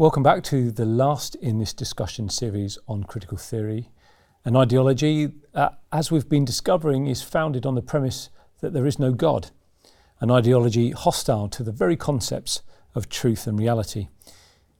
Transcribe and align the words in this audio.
Welcome 0.00 0.22
back 0.22 0.42
to 0.44 0.70
the 0.70 0.86
last 0.86 1.34
in 1.34 1.58
this 1.58 1.74
discussion 1.74 2.30
series 2.30 2.78
on 2.88 3.04
critical 3.04 3.36
theory. 3.36 3.90
An 4.46 4.56
ideology, 4.56 5.30
as 5.92 6.10
we've 6.10 6.26
been 6.26 6.46
discovering, 6.46 7.06
is 7.06 7.20
founded 7.20 7.66
on 7.66 7.74
the 7.74 7.82
premise 7.82 8.30
that 8.62 8.72
there 8.72 8.86
is 8.86 8.98
no 8.98 9.12
God, 9.12 9.50
an 10.20 10.30
ideology 10.30 10.92
hostile 10.92 11.50
to 11.50 11.62
the 11.62 11.70
very 11.70 11.98
concepts 11.98 12.62
of 12.94 13.10
truth 13.10 13.46
and 13.46 13.58
reality. 13.58 14.08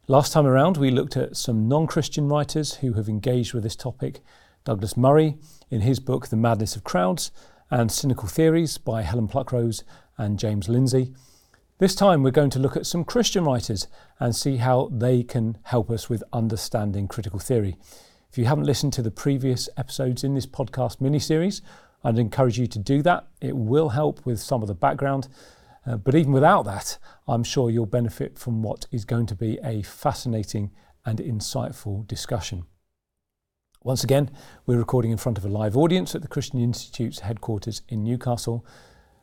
Last 0.09 0.33
time 0.33 0.47
around, 0.47 0.79
we 0.79 0.91
looked 0.91 1.19
at 1.19 1.37
some 1.37 1.69
non 1.69 1.87
Christian 1.87 2.27
writers 2.27 2.77
who 2.77 2.95
have 2.95 3.07
engaged 3.07 3.53
with 3.53 3.65
this 3.65 3.77
topic 3.77 4.21
Douglas 4.65 4.97
Murray 4.97 5.37
in 5.69 5.83
his 5.83 6.01
book, 6.01 6.29
The 6.29 6.37
Madness 6.37 6.77
of 6.77 6.85
Crowds, 6.85 7.31
and 7.71 7.93
Cynical 7.93 8.27
Theories 8.27 8.79
by 8.79 9.03
Helen 9.03 9.29
Pluckrose 9.29 9.83
and 10.17 10.39
James 10.39 10.71
Lindsay. 10.71 11.13
This 11.81 11.95
time, 11.95 12.23
we're 12.23 12.31
going 12.31 12.51
to 12.51 12.59
look 12.59 12.77
at 12.77 12.85
some 12.85 13.05
Christian 13.05 13.43
writers 13.43 13.89
and 14.19 14.37
see 14.37 14.59
how 14.59 14.91
they 14.93 15.23
can 15.23 15.57
help 15.63 15.91
us 15.91 16.11
with 16.11 16.23
understanding 16.31 17.09
critical 17.09 17.39
theory. 17.39 17.79
If 18.31 18.37
you 18.37 18.45
haven't 18.45 18.67
listened 18.67 18.93
to 18.93 19.03
the 19.03 19.11
previous 19.11 19.67
episodes 19.79 20.23
in 20.23 20.35
this 20.35 20.45
podcast 20.45 21.01
mini 21.01 21.19
series, 21.19 21.63
I'd 22.05 22.19
encourage 22.19 22.59
you 22.59 22.67
to 22.67 22.79
do 22.79 23.01
that. 23.05 23.29
It 23.41 23.57
will 23.57 23.89
help 23.89 24.27
with 24.27 24.41
some 24.41 24.61
of 24.61 24.69
the 24.69 24.75
background. 24.75 25.29
Uh, 25.87 25.97
but 25.97 26.15
even 26.15 26.33
without 26.33 26.67
that, 26.67 26.99
I'm 27.27 27.43
sure 27.43 27.71
you'll 27.71 27.87
benefit 27.87 28.39
from 28.39 28.63
what 28.63 28.85
is 28.93 29.07
going 29.07 29.25
to 29.25 29.35
be 29.35 29.59
a 29.65 29.81
fascinating 29.81 30.73
and 31.07 31.19
insightful 31.19 32.07
discussion. 32.07 32.65
Once 33.83 34.05
again, 34.05 34.31
we're 34.67 34.77
recording 34.77 35.13
in 35.13 35.17
front 35.17 35.39
of 35.39 35.47
a 35.47 35.49
live 35.49 35.79
audience 35.79 36.15
at 36.15 36.21
the 36.21 36.29
Christian 36.29 36.61
Institute's 36.61 37.21
headquarters 37.21 37.81
in 37.89 38.05
Newcastle. 38.05 38.67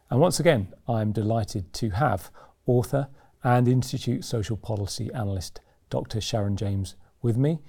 And 0.09 0.19
once 0.19 0.39
again, 0.39 0.73
I'm 0.87 1.11
delighted 1.11 1.71
to 1.73 1.91
have 1.91 2.31
author 2.67 3.07
and 3.43 3.67
Institute 3.67 4.23
Social 4.23 4.57
Policy 4.57 5.09
Analyst 5.13 5.61
Dr. 5.89 6.21
Sharon 6.21 6.55
James 6.55 6.95
with 7.21 7.37
me. 7.37 7.59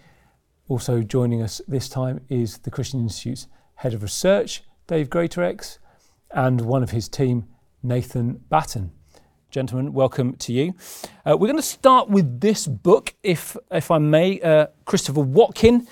Also 0.69 1.03
joining 1.03 1.41
us 1.41 1.63
this 1.67 1.89
time 1.89 2.21
is 2.29 2.59
the 2.59 2.71
Christian 2.71 3.01
Institute's 3.01 3.47
Head 3.77 3.95
of 3.95 4.03
Research, 4.03 4.63
Dave 4.87 5.09
Greatorex, 5.09 5.79
and 6.31 6.61
one 6.61 6.83
of 6.83 6.91
his 6.91 7.09
team, 7.09 7.47
Nathan 7.83 8.41
Batten. 8.51 8.93
Gentlemen, 9.51 9.95
welcome 9.95 10.37
to 10.37 10.53
you. 10.53 10.75
Uh, 11.25 11.37
we're 11.39 11.47
going 11.47 11.57
to 11.57 11.63
start 11.63 12.11
with 12.11 12.41
this 12.41 12.67
book, 12.67 13.15
if, 13.23 13.57
if 13.71 13.91
I 13.91 13.97
may, 13.97 14.41
uh, 14.43 14.67
Christopher 14.85 15.23
Watkin, 15.23 15.87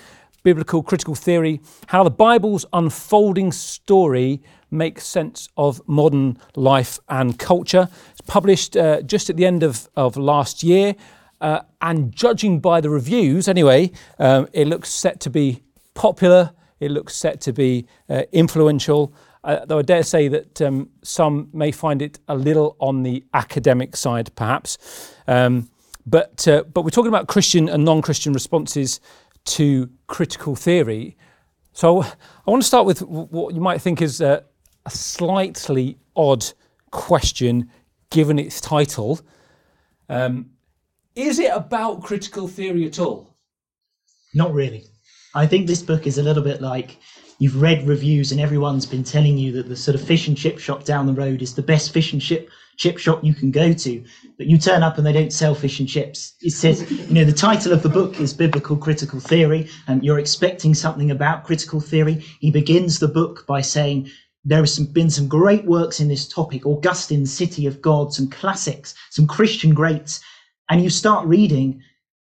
Biblical 0.47 0.81
Critical 0.81 1.13
Theory 1.13 1.59
How 1.87 2.05
the 2.05 2.09
Bible's 2.09 2.65
Unfolding 2.71 3.51
Story 3.51 4.41
Makes 4.71 5.05
Sense 5.05 5.49
of 5.57 5.81
Modern 5.89 6.37
Life 6.55 6.99
and 7.09 7.37
Culture. 7.37 7.89
It's 8.11 8.21
published 8.21 8.77
uh, 8.77 9.01
just 9.01 9.29
at 9.29 9.35
the 9.35 9.45
end 9.45 9.61
of, 9.61 9.89
of 9.97 10.15
last 10.15 10.63
year, 10.63 10.95
uh, 11.41 11.63
and 11.81 12.15
judging 12.15 12.61
by 12.61 12.79
the 12.79 12.89
reviews, 12.89 13.49
anyway, 13.49 13.91
um, 14.19 14.47
it 14.53 14.69
looks 14.69 14.89
set 14.89 15.19
to 15.19 15.29
be 15.29 15.63
popular, 15.95 16.53
it 16.79 16.91
looks 16.91 17.13
set 17.13 17.41
to 17.41 17.51
be 17.51 17.85
uh, 18.09 18.23
influential 18.31 19.13
uh, 19.43 19.65
though 19.65 19.79
I 19.79 19.81
dare 19.81 20.03
say 20.03 20.29
that 20.29 20.61
um, 20.61 20.89
some 21.03 21.49
may 21.51 21.71
find 21.71 22.01
it 22.01 22.19
a 22.29 22.35
little 22.35 22.77
on 22.79 23.03
the 23.03 23.25
academic 23.33 23.97
side, 23.97 24.33
perhaps. 24.35 24.77
Um, 25.27 25.69
but, 26.07 26.47
uh, 26.47 26.63
but 26.73 26.83
we're 26.83 26.89
talking 26.89 27.09
about 27.09 27.27
Christian 27.27 27.67
and 27.67 27.83
non 27.83 28.01
Christian 28.01 28.31
responses 28.31 29.01
to 29.47 29.89
critical 30.07 30.55
theory. 30.55 31.17
So 31.73 32.01
I 32.01 32.51
want 32.51 32.61
to 32.61 32.67
start 32.67 32.85
with 32.85 33.01
what 33.01 33.53
you 33.53 33.61
might 33.61 33.81
think 33.81 34.01
is 34.01 34.21
a, 34.21 34.43
a 34.85 34.89
slightly 34.89 35.97
odd 36.15 36.45
question 36.91 37.69
given 38.09 38.39
its 38.39 38.61
title. 38.61 39.19
Um, 40.09 40.51
is 41.15 41.39
it 41.39 41.51
about 41.53 42.03
critical 42.03 42.47
theory 42.47 42.85
at 42.85 42.99
all? 42.99 43.35
Not 44.33 44.53
really. 44.53 44.85
I 45.35 45.45
think 45.45 45.67
this 45.67 45.81
book 45.81 46.07
is 46.07 46.17
a 46.17 46.23
little 46.23 46.43
bit 46.43 46.61
like 46.61 46.97
you've 47.39 47.61
read 47.61 47.87
reviews 47.87 48.31
and 48.31 48.41
everyone's 48.41 48.85
been 48.85 49.03
telling 49.03 49.37
you 49.37 49.51
that 49.53 49.67
the 49.67 49.75
sort 49.75 49.95
of 49.95 50.01
fish 50.01 50.27
and 50.27 50.37
chip 50.37 50.59
shop 50.59 50.83
down 50.83 51.05
the 51.05 51.13
road 51.13 51.41
is 51.41 51.53
the 51.53 51.61
best 51.61 51.91
fish 51.91 52.13
and 52.13 52.21
chip 52.21 52.49
chip 52.77 52.97
shop 52.97 53.23
you 53.23 53.33
can 53.33 53.51
go 53.51 53.73
to 53.73 54.03
but 54.37 54.47
you 54.47 54.57
turn 54.57 54.83
up 54.83 54.97
and 54.97 55.05
they 55.05 55.11
don't 55.11 55.33
sell 55.33 55.55
fish 55.55 55.79
and 55.79 55.89
chips. 55.89 56.35
It 56.41 56.51
says 56.51 56.89
you 56.91 57.13
know 57.13 57.25
the 57.25 57.33
title 57.33 57.73
of 57.73 57.81
the 57.81 57.89
book 57.89 58.19
is 58.19 58.33
biblical 58.33 58.77
critical 58.77 59.19
theory 59.19 59.69
and 59.87 60.03
you're 60.03 60.19
expecting 60.19 60.73
something 60.75 61.09
about 61.09 61.43
critical 61.43 61.79
theory. 61.79 62.23
He 62.39 62.51
begins 62.51 62.99
the 62.99 63.07
book 63.07 63.47
by 63.47 63.61
saying 63.61 64.09
there 64.45 64.59
has 64.59 64.79
been 64.79 65.09
some 65.09 65.27
great 65.27 65.65
works 65.65 65.99
in 65.99 66.07
this 66.07 66.27
topic 66.27 66.65
augustine 66.65 67.25
city 67.25 67.65
of 67.65 67.81
god 67.81 68.13
some 68.13 68.29
classics 68.29 68.93
some 69.09 69.27
christian 69.27 69.73
greats 69.73 70.21
and 70.69 70.81
you 70.81 70.89
start 70.89 71.27
reading 71.27 71.81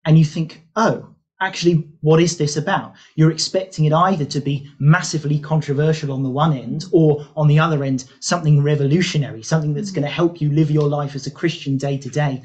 and 0.06 0.19
you 0.19 0.25
think 0.25 0.62
oh 0.76 1.15
actually, 1.41 1.88
what 2.00 2.21
is 2.21 2.37
this 2.37 2.56
about? 2.56 2.94
You're 3.15 3.31
expecting 3.31 3.84
it 3.84 3.93
either 3.93 4.25
to 4.25 4.41
be 4.41 4.71
massively 4.78 5.38
controversial 5.38 6.12
on 6.12 6.22
the 6.22 6.31
one 6.31 6.53
end, 6.56 6.84
or 6.93 7.26
on 7.37 7.49
the 7.49 7.59
other 7.59 7.84
end, 7.84 8.04
something 8.21 8.62
revolutionary, 8.62 9.43
something 9.43 9.75
that's 9.75 9.91
going 9.91 10.04
to 10.04 10.10
help 10.10 10.41
you 10.41 10.50
live 10.50 10.71
your 10.71 10.88
life 10.88 11.15
as 11.15 11.26
a 11.26 11.31
Christian 11.31 11.76
day 11.76 11.99
to 11.99 12.09
day. 12.09 12.43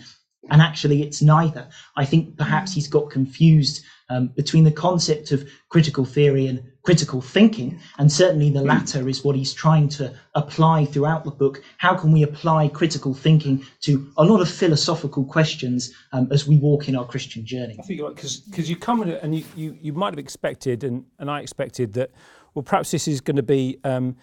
And 0.49 0.61
actually, 0.61 1.03
it's 1.03 1.21
neither. 1.21 1.67
I 1.95 2.05
think 2.05 2.37
perhaps 2.37 2.73
he's 2.73 2.87
got 2.87 3.09
confused 3.09 3.83
um, 4.09 4.27
between 4.35 4.63
the 4.63 4.71
concept 4.71 5.31
of 5.31 5.47
critical 5.69 6.05
theory 6.05 6.47
and 6.47 6.63
critical 6.83 7.21
thinking, 7.21 7.79
and 7.97 8.11
certainly 8.11 8.49
the 8.49 8.61
latter 8.61 9.07
is 9.07 9.23
what 9.23 9.35
he's 9.35 9.53
trying 9.53 9.87
to 9.87 10.13
apply 10.35 10.85
throughout 10.85 11.23
the 11.23 11.31
book. 11.31 11.63
How 11.77 11.95
can 11.95 12.11
we 12.11 12.23
apply 12.23 12.67
critical 12.67 13.13
thinking 13.13 13.65
to 13.81 14.11
a 14.17 14.25
lot 14.25 14.41
of 14.41 14.49
philosophical 14.49 15.23
questions 15.23 15.93
um, 16.11 16.27
as 16.31 16.45
we 16.45 16.57
walk 16.57 16.89
in 16.89 16.95
our 16.95 17.05
Christian 17.05 17.45
journey? 17.45 17.77
I 17.79 17.83
think 17.83 18.01
because 18.15 18.37
because 18.37 18.69
you 18.69 18.75
come 18.75 19.01
and 19.01 19.35
you, 19.35 19.43
you, 19.55 19.77
you 19.81 19.93
might 19.93 20.13
have 20.13 20.19
expected, 20.19 20.83
and, 20.83 21.05
and 21.19 21.31
I 21.31 21.39
expected 21.39 21.93
that, 21.93 22.11
well, 22.53 22.63
perhaps 22.63 22.91
this 22.91 23.07
is 23.07 23.21
going 23.21 23.37
to 23.37 23.43
be 23.43 23.77
um, 23.83 24.17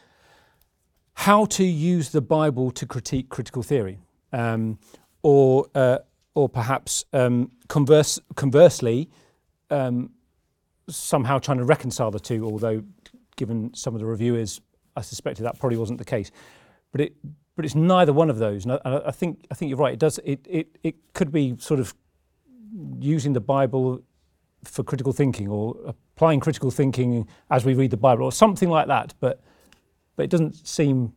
how 1.14 1.46
to 1.46 1.64
use 1.64 2.10
the 2.10 2.20
Bible 2.20 2.70
to 2.72 2.86
critique 2.86 3.28
critical 3.30 3.62
theory. 3.62 3.98
Um, 4.32 4.78
or, 5.22 5.66
uh, 5.74 5.98
or 6.34 6.48
perhaps 6.48 7.04
um, 7.12 7.50
converse, 7.68 8.18
conversely, 8.36 9.10
um, 9.70 10.10
somehow 10.88 11.38
trying 11.38 11.58
to 11.58 11.64
reconcile 11.64 12.10
the 12.10 12.20
two, 12.20 12.44
although 12.44 12.82
given 13.36 13.72
some 13.74 13.94
of 13.94 14.00
the 14.00 14.06
reviewers, 14.06 14.60
I 14.96 15.00
suspected 15.02 15.44
that 15.44 15.58
probably 15.58 15.78
wasn't 15.78 15.98
the 15.98 16.04
case. 16.04 16.30
But 16.92 17.00
it, 17.02 17.16
but 17.56 17.64
it's 17.64 17.74
neither 17.74 18.12
one 18.12 18.30
of 18.30 18.38
those. 18.38 18.64
And 18.64 18.72
I, 18.84 19.02
I 19.06 19.10
think 19.10 19.46
I 19.50 19.54
think 19.54 19.70
you're 19.70 19.78
right. 19.78 19.94
It 19.94 19.98
does. 19.98 20.18
It, 20.24 20.46
it 20.48 20.78
it 20.82 21.12
could 21.14 21.30
be 21.32 21.56
sort 21.58 21.80
of 21.80 21.94
using 22.98 23.32
the 23.32 23.40
Bible 23.40 24.02
for 24.64 24.82
critical 24.82 25.12
thinking 25.12 25.48
or 25.48 25.76
applying 25.86 26.40
critical 26.40 26.70
thinking 26.70 27.26
as 27.50 27.64
we 27.64 27.74
read 27.74 27.90
the 27.90 27.96
Bible 27.96 28.24
or 28.24 28.32
something 28.32 28.68
like 28.68 28.88
that. 28.88 29.14
But 29.20 29.40
but 30.16 30.24
it 30.24 30.30
doesn't 30.30 30.66
seem 30.66 31.12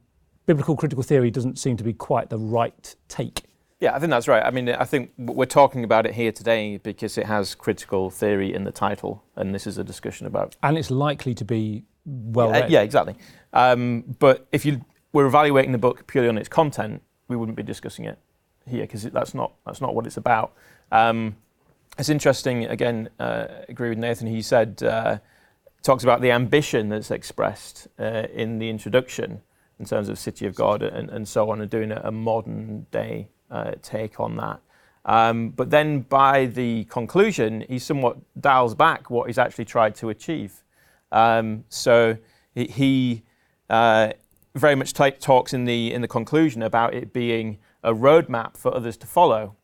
biblical 0.45 0.75
critical 0.75 1.03
theory 1.03 1.31
doesn't 1.31 1.57
seem 1.57 1.77
to 1.77 1.83
be 1.83 1.93
quite 1.93 2.29
the 2.29 2.37
right 2.37 2.95
take. 3.07 3.43
Yeah, 3.83 3.93
I 3.93 3.99
think 3.99 4.11
that's 4.11 4.29
right. 4.29 4.41
I 4.41 4.49
mean, 4.49 4.69
I 4.69 4.85
think 4.85 5.11
we're 5.17 5.43
talking 5.45 5.83
about 5.83 6.05
it 6.05 6.13
here 6.13 6.31
today 6.31 6.77
because 6.77 7.17
it 7.17 7.25
has 7.25 7.53
critical 7.53 8.09
theory 8.09 8.53
in 8.53 8.63
the 8.63 8.71
title, 8.71 9.25
and 9.35 9.53
this 9.53 9.67
is 9.67 9.77
a 9.77 9.83
discussion 9.83 10.25
about. 10.25 10.55
And 10.63 10.77
it's 10.77 10.89
likely 10.89 11.33
to 11.35 11.43
be 11.43 11.83
well 12.05 12.49
read. 12.49 12.63
Uh, 12.63 12.67
yeah, 12.69 12.79
exactly. 12.79 13.15
Um, 13.51 14.15
but 14.19 14.47
if 14.53 14.63
you 14.63 14.85
were 15.11 15.25
evaluating 15.25 15.73
the 15.73 15.77
book 15.77 16.07
purely 16.07 16.29
on 16.29 16.37
its 16.37 16.47
content, 16.47 17.01
we 17.27 17.35
wouldn't 17.35 17.57
be 17.57 17.63
discussing 17.63 18.05
it 18.05 18.17
here 18.65 18.83
because 18.83 19.03
that's 19.03 19.33
not 19.33 19.51
that's 19.65 19.81
not 19.81 19.93
what 19.93 20.05
it's 20.05 20.15
about. 20.15 20.53
Um, 20.89 21.35
it's 21.99 22.07
interesting. 22.07 22.63
Again, 22.63 23.09
uh, 23.19 23.47
agree 23.67 23.89
with 23.89 23.97
Nathan. 23.97 24.27
He 24.27 24.41
said 24.41 24.81
uh, 24.81 25.17
talks 25.81 26.03
about 26.03 26.21
the 26.21 26.31
ambition 26.31 26.87
that's 26.87 27.11
expressed 27.11 27.89
uh, 27.99 28.27
in 28.33 28.59
the 28.59 28.69
introduction 28.69 29.41
in 29.77 29.83
terms 29.83 30.07
of 30.07 30.17
City 30.17 30.45
of 30.45 30.55
God 30.55 30.81
and, 30.81 31.09
and 31.09 31.27
so 31.27 31.49
on, 31.49 31.59
and 31.59 31.69
doing 31.69 31.91
a, 31.91 31.99
a 32.05 32.11
modern 32.11 32.85
day 32.89 33.27
uh, 33.53 33.71
take 33.81 34.19
on 34.19 34.35
that. 34.37 34.59
Um, 35.05 35.49
but 35.49 35.69
then 35.69 36.01
by 36.01 36.47
the 36.47 36.85
conclusion, 36.85 37.65
he 37.69 37.77
somewhat 37.79 38.17
dials 38.39 38.73
back 38.73 39.09
what 39.09 39.27
he's 39.27 39.37
actually 39.37 39.65
tried 39.65 39.95
to 39.95 40.09
achieve. 40.09 40.63
Um, 41.11 41.65
so 41.69 42.17
he, 42.55 43.23
uh, 43.69 44.13
very 44.55 44.75
much 44.75 44.93
t- 44.93 45.11
talks 45.11 45.53
in 45.53 45.65
the 45.65 45.93
in 45.93 46.01
the 46.01 46.07
conclusion 46.07 46.61
about 46.61 46.93
it 46.93 47.11
being 47.11 47.57
a 47.83 47.93
roadmap 47.93 48.55
for 48.55 48.73
others 48.73 48.97
to 48.97 49.07
follow, 49.07 49.55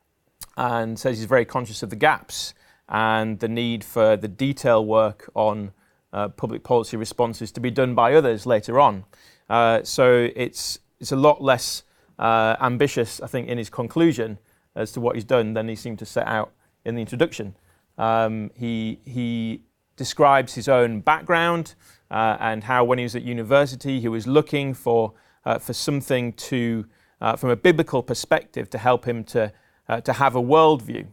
and 0.58 1.00
says 1.00 1.18
he's 1.18 1.28
very 1.28 1.46
conscious 1.46 1.84
of 1.84 1.90
the 1.90 1.96
gaps 1.96 2.54
and 2.90 3.40
the 3.40 3.48
need 3.48 3.84
for 3.84 4.18
the 4.18 4.28
detail 4.28 4.84
work 4.84 5.30
on 5.36 5.72
uh, 6.12 6.28
public 6.28 6.64
policy 6.64 6.98
responses 6.98 7.52
to 7.52 7.60
be 7.60 7.72
done 7.72 7.94
by 7.94 8.14
others 8.14 8.46
later 8.46 8.80
on. 8.80 9.06
Uh, 9.50 9.84
so 9.84 10.30
it's 10.36 10.80
it's 11.00 11.12
a 11.12 11.16
lot 11.16 11.42
less 11.42 11.84
ambitious, 12.20 13.22
I 13.22 13.28
think, 13.28 13.48
in 13.48 13.58
his 13.58 13.70
conclusion 13.70 14.38
as 14.76 14.92
to 14.92 15.02
what 15.02 15.16
he's 15.16 15.26
done 15.26 15.54
than 15.54 15.68
he 15.68 15.76
seemed 15.76 16.00
to 16.00 16.06
set 16.06 16.28
out 16.28 16.52
in 16.86 16.96
the 16.96 17.02
introduction. 17.02 17.56
Um, 17.98 18.52
he, 18.56 19.00
he 19.06 19.64
describes 19.96 20.56
his 20.56 20.68
own 20.70 21.02
background 21.02 21.76
uh, 22.12 22.38
and 22.40 22.64
how, 22.64 22.84
when 22.86 22.98
he 22.98 23.04
was 23.04 23.16
at 23.16 23.24
university, 23.24 24.00
he 24.00 24.08
was 24.08 24.26
looking 24.26 24.74
for, 24.74 25.14
uh, 25.46 25.60
for 25.60 25.74
something 25.74 26.34
to, 26.34 26.86
uh, 27.22 27.36
from 27.36 27.50
a 27.50 27.56
biblical 27.56 28.02
perspective, 28.04 28.70
to 28.70 28.78
help 28.78 29.06
him 29.06 29.24
to, 29.24 29.52
uh, 29.90 30.02
to 30.02 30.14
have 30.14 30.36
a 30.36 30.42
worldview. 30.42 31.08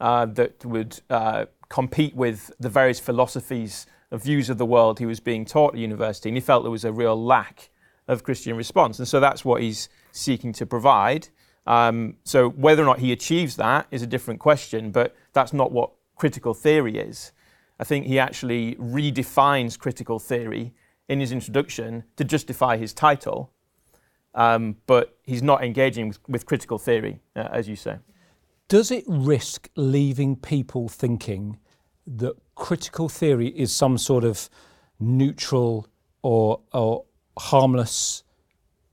uh, 0.00 0.26
that 0.26 0.64
would 0.64 1.00
uh, 1.10 1.46
compete 1.68 2.14
with 2.14 2.50
the 2.60 2.68
various 2.68 3.00
philosophies 3.00 3.86
and 4.10 4.22
views 4.22 4.50
of 4.50 4.58
the 4.58 4.66
world 4.66 4.98
he 4.98 5.06
was 5.06 5.20
being 5.20 5.44
taught 5.44 5.74
at 5.74 5.80
university, 5.80 6.28
and 6.28 6.36
he 6.36 6.40
felt 6.40 6.62
there 6.62 6.70
was 6.70 6.84
a 6.84 6.92
real 6.92 7.20
lack 7.22 7.70
of 8.08 8.22
Christian 8.22 8.56
response. 8.56 8.98
And 8.98 9.08
so 9.08 9.18
that's 9.20 9.44
what 9.44 9.62
he's 9.62 9.88
seeking 10.16 10.52
to 10.54 10.66
provide. 10.66 11.28
Um, 11.66 12.16
so 12.24 12.48
whether 12.50 12.82
or 12.82 12.86
not 12.86 13.00
he 13.00 13.12
achieves 13.12 13.56
that 13.56 13.86
is 13.90 14.02
a 14.02 14.06
different 14.06 14.40
question, 14.40 14.90
but 14.90 15.16
that's 15.32 15.52
not 15.52 15.72
what 15.72 15.90
critical 16.14 16.54
theory 16.54 16.98
is. 16.98 17.32
I 17.78 17.84
think 17.84 18.06
he 18.06 18.18
actually 18.18 18.74
redefines 18.76 19.78
critical 19.78 20.18
theory 20.18 20.72
in 21.08 21.20
his 21.20 21.32
introduction 21.32 22.04
to 22.16 22.24
justify 22.24 22.76
his 22.76 22.92
title, 22.92 23.52
um, 24.34 24.76
but 24.86 25.18
he's 25.24 25.42
not 25.42 25.62
engaging 25.62 26.08
with, 26.08 26.18
with 26.28 26.46
critical 26.46 26.78
theory, 26.78 27.20
uh, 27.34 27.48
as 27.50 27.68
you 27.68 27.76
say. 27.76 27.98
Does 28.68 28.90
it 28.90 29.04
risk 29.06 29.68
leaving 29.76 30.36
people 30.36 30.88
thinking 30.88 31.58
that 32.06 32.34
critical 32.54 33.08
theory 33.08 33.48
is 33.48 33.74
some 33.74 33.98
sort 33.98 34.24
of 34.24 34.48
neutral 34.98 35.88
or, 36.22 36.60
or 36.72 37.04
harmless 37.38 38.24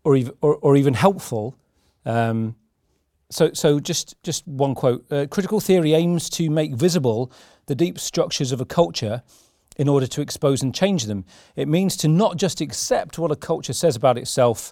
or 0.03 0.15
even, 0.15 0.33
or, 0.41 0.55
or 0.57 0.75
even 0.75 0.93
helpful? 0.93 1.57
Um, 2.05 2.55
so, 3.29 3.51
so 3.53 3.79
just, 3.79 4.21
just 4.23 4.47
one 4.47 4.75
quote. 4.75 5.11
Uh, 5.11 5.25
critical 5.29 5.59
theory 5.59 5.93
aims 5.93 6.29
to 6.31 6.49
make 6.49 6.73
visible 6.73 7.31
the 7.65 7.75
deep 7.75 7.99
structures 7.99 8.51
of 8.51 8.61
a 8.61 8.65
culture 8.65 9.23
in 9.77 9.87
order 9.87 10.05
to 10.05 10.21
expose 10.21 10.61
and 10.61 10.75
change 10.75 11.05
them. 11.05 11.25
It 11.55 11.67
means 11.67 11.97
to 11.97 12.07
not 12.07 12.37
just 12.37 12.61
accept 12.61 13.17
what 13.17 13.31
a 13.31 13.35
culture 13.35 13.73
says 13.73 13.95
about 13.95 14.17
itself, 14.17 14.71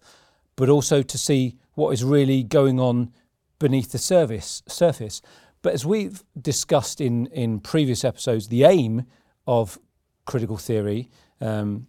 but 0.56 0.70
also 0.70 1.02
to 1.02 1.18
see 1.18 1.56
what 1.74 1.92
is 1.92 2.04
really 2.04 2.44
going 2.44 2.80
on 2.80 3.12
beneath 3.58 3.92
the 3.92 3.98
surface. 3.98 4.62
surface. 4.68 5.22
But 5.62 5.74
as 5.74 5.86
we've 5.86 6.24
discussed 6.40 7.02
in, 7.02 7.28
in 7.28 7.60
previous 7.60 8.04
episodes, 8.04 8.48
the 8.48 8.66
aim 8.66 9.06
of 9.48 9.80
critical 10.26 10.58
theory 10.58 11.10
um, 11.40 11.88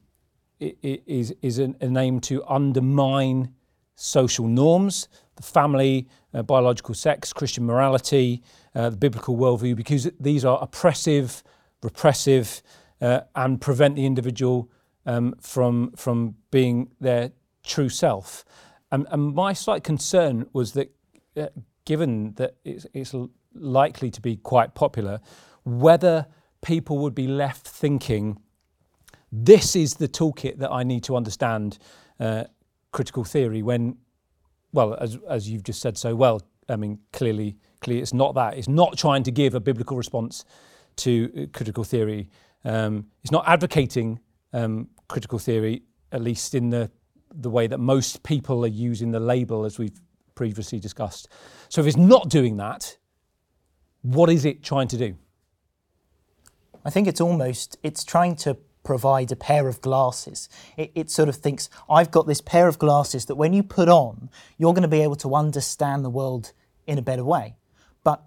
is, 0.82 1.35
is 1.43 1.59
an, 1.59 1.76
an 1.81 1.97
aim 1.97 2.20
to 2.20 2.44
undermine 2.44 3.53
social 3.94 4.47
norms, 4.47 5.09
the 5.37 5.43
family, 5.43 6.09
uh, 6.35 6.43
biological 6.43 6.94
sex, 6.94 7.32
Christian 7.32 7.64
morality, 7.64 8.43
uh, 8.75 8.91
the 8.91 8.97
biblical 8.97 9.37
worldview, 9.37 9.76
because 9.76 10.11
these 10.19 10.44
are 10.44 10.59
oppressive, 10.62 11.43
repressive, 11.82 12.62
uh, 13.00 13.20
and 13.35 13.61
prevent 13.61 13.97
the 13.97 14.06
individual 14.06 14.70
um, 15.06 15.35
from, 15.41 15.93
from 15.97 16.37
being 16.50 16.93
their 17.00 17.32
true 17.64 17.88
self. 17.88 18.44
And, 18.91 19.06
and 19.11 19.35
my 19.35 19.53
slight 19.53 19.85
concern 19.85 20.47
was 20.53 20.73
that, 20.73 20.94
uh, 21.37 21.47
given 21.85 22.35
that 22.35 22.56
it's, 22.64 22.87
it's 22.93 23.14
likely 23.55 24.11
to 24.11 24.20
be 24.20 24.37
quite 24.37 24.75
popular, 24.75 25.20
whether 25.64 26.26
people 26.62 26.99
would 26.99 27.14
be 27.14 27.26
left 27.26 27.67
thinking, 27.67 28.38
this 29.32 29.75
is 29.75 29.94
the 29.94 30.08
toolkit 30.08 30.58
that 30.58 30.70
I 30.70 30.82
need 30.82 31.02
to 31.05 31.17
understand 31.17 31.79
uh, 32.20 32.44
critical 32.93 33.25
theory 33.25 33.62
when 33.62 33.96
well, 34.73 34.96
as, 35.00 35.19
as 35.29 35.49
you've 35.49 35.62
just 35.62 35.81
said 35.81 35.96
so 35.96 36.14
well, 36.14 36.40
I 36.69 36.76
mean, 36.76 36.99
clearly, 37.12 37.56
clearly 37.81 38.02
it's 38.02 38.14
not 38.14 38.34
that. 38.34 38.56
It's 38.56 38.69
not 38.69 38.96
trying 38.96 39.23
to 39.25 39.31
give 39.31 39.55
a 39.55 39.61
biblical 39.61 39.96
response 39.96 40.44
to 40.96 41.31
uh, 41.37 41.46
critical 41.52 41.84
theory. 41.84 42.31
Um, 42.64 43.06
it's 43.23 43.31
not 43.31 43.44
advocating 43.46 44.20
um, 44.52 44.88
critical 45.08 45.38
theory, 45.38 45.82
at 46.11 46.23
least 46.23 46.55
in 46.55 46.70
the, 46.70 46.90
the 47.35 47.50
way 47.50 47.67
that 47.67 47.78
most 47.78 48.23
people 48.23 48.64
are 48.64 48.69
using 48.69 49.11
the 49.11 49.20
label, 49.20 49.64
as 49.64 49.78
we've 49.78 50.00
previously 50.35 50.78
discussed. 50.78 51.28
So 51.69 51.81
if 51.81 51.87
it's 51.87 51.96
not 51.96 52.28
doing 52.28 52.56
that, 52.56 52.96
what 54.02 54.31
is 54.31 54.44
it 54.44 54.62
trying 54.62 54.88
to 54.88 54.96
do? 54.96 55.17
I 56.85 56.90
think 56.90 57.06
it's 57.06 57.20
almost, 57.20 57.78
it's 57.82 58.05
trying 58.05 58.37
to 58.37 58.56
provide 58.82 59.31
a 59.31 59.37
pair 59.37 59.69
of 59.69 59.81
glasses. 59.81 60.49
It, 60.76 60.93
it, 60.94 61.11
sort 61.11 61.29
of 61.29 61.37
thinks, 61.37 61.70
I've 61.88 62.11
got 62.11 62.26
this 62.26 62.40
pair 62.40 62.69
of 62.69 62.79
glasses 62.79 63.26
that 63.26 63.37
when 63.37 63.52
you 63.52 63.62
put 63.62 63.88
on, 63.88 64.31
you're 64.58 64.73
going 64.73 64.82
to 64.82 64.88
be 64.88 65.02
able 65.02 65.17
to 65.17 65.34
understand 65.34 66.05
the 66.05 66.11
world 66.11 66.52
in 66.87 66.99
a 66.99 67.02
better 67.02 67.25
way. 67.25 67.55
But 68.02 68.23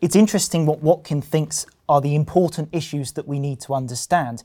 it's 0.00 0.16
interesting 0.16 0.66
what 0.66 0.82
Watkin 0.82 1.22
thinks 1.22 1.66
are 1.88 2.00
the 2.00 2.14
important 2.14 2.68
issues 2.72 3.12
that 3.12 3.28
we 3.28 3.38
need 3.38 3.60
to 3.60 3.74
understand. 3.74 4.42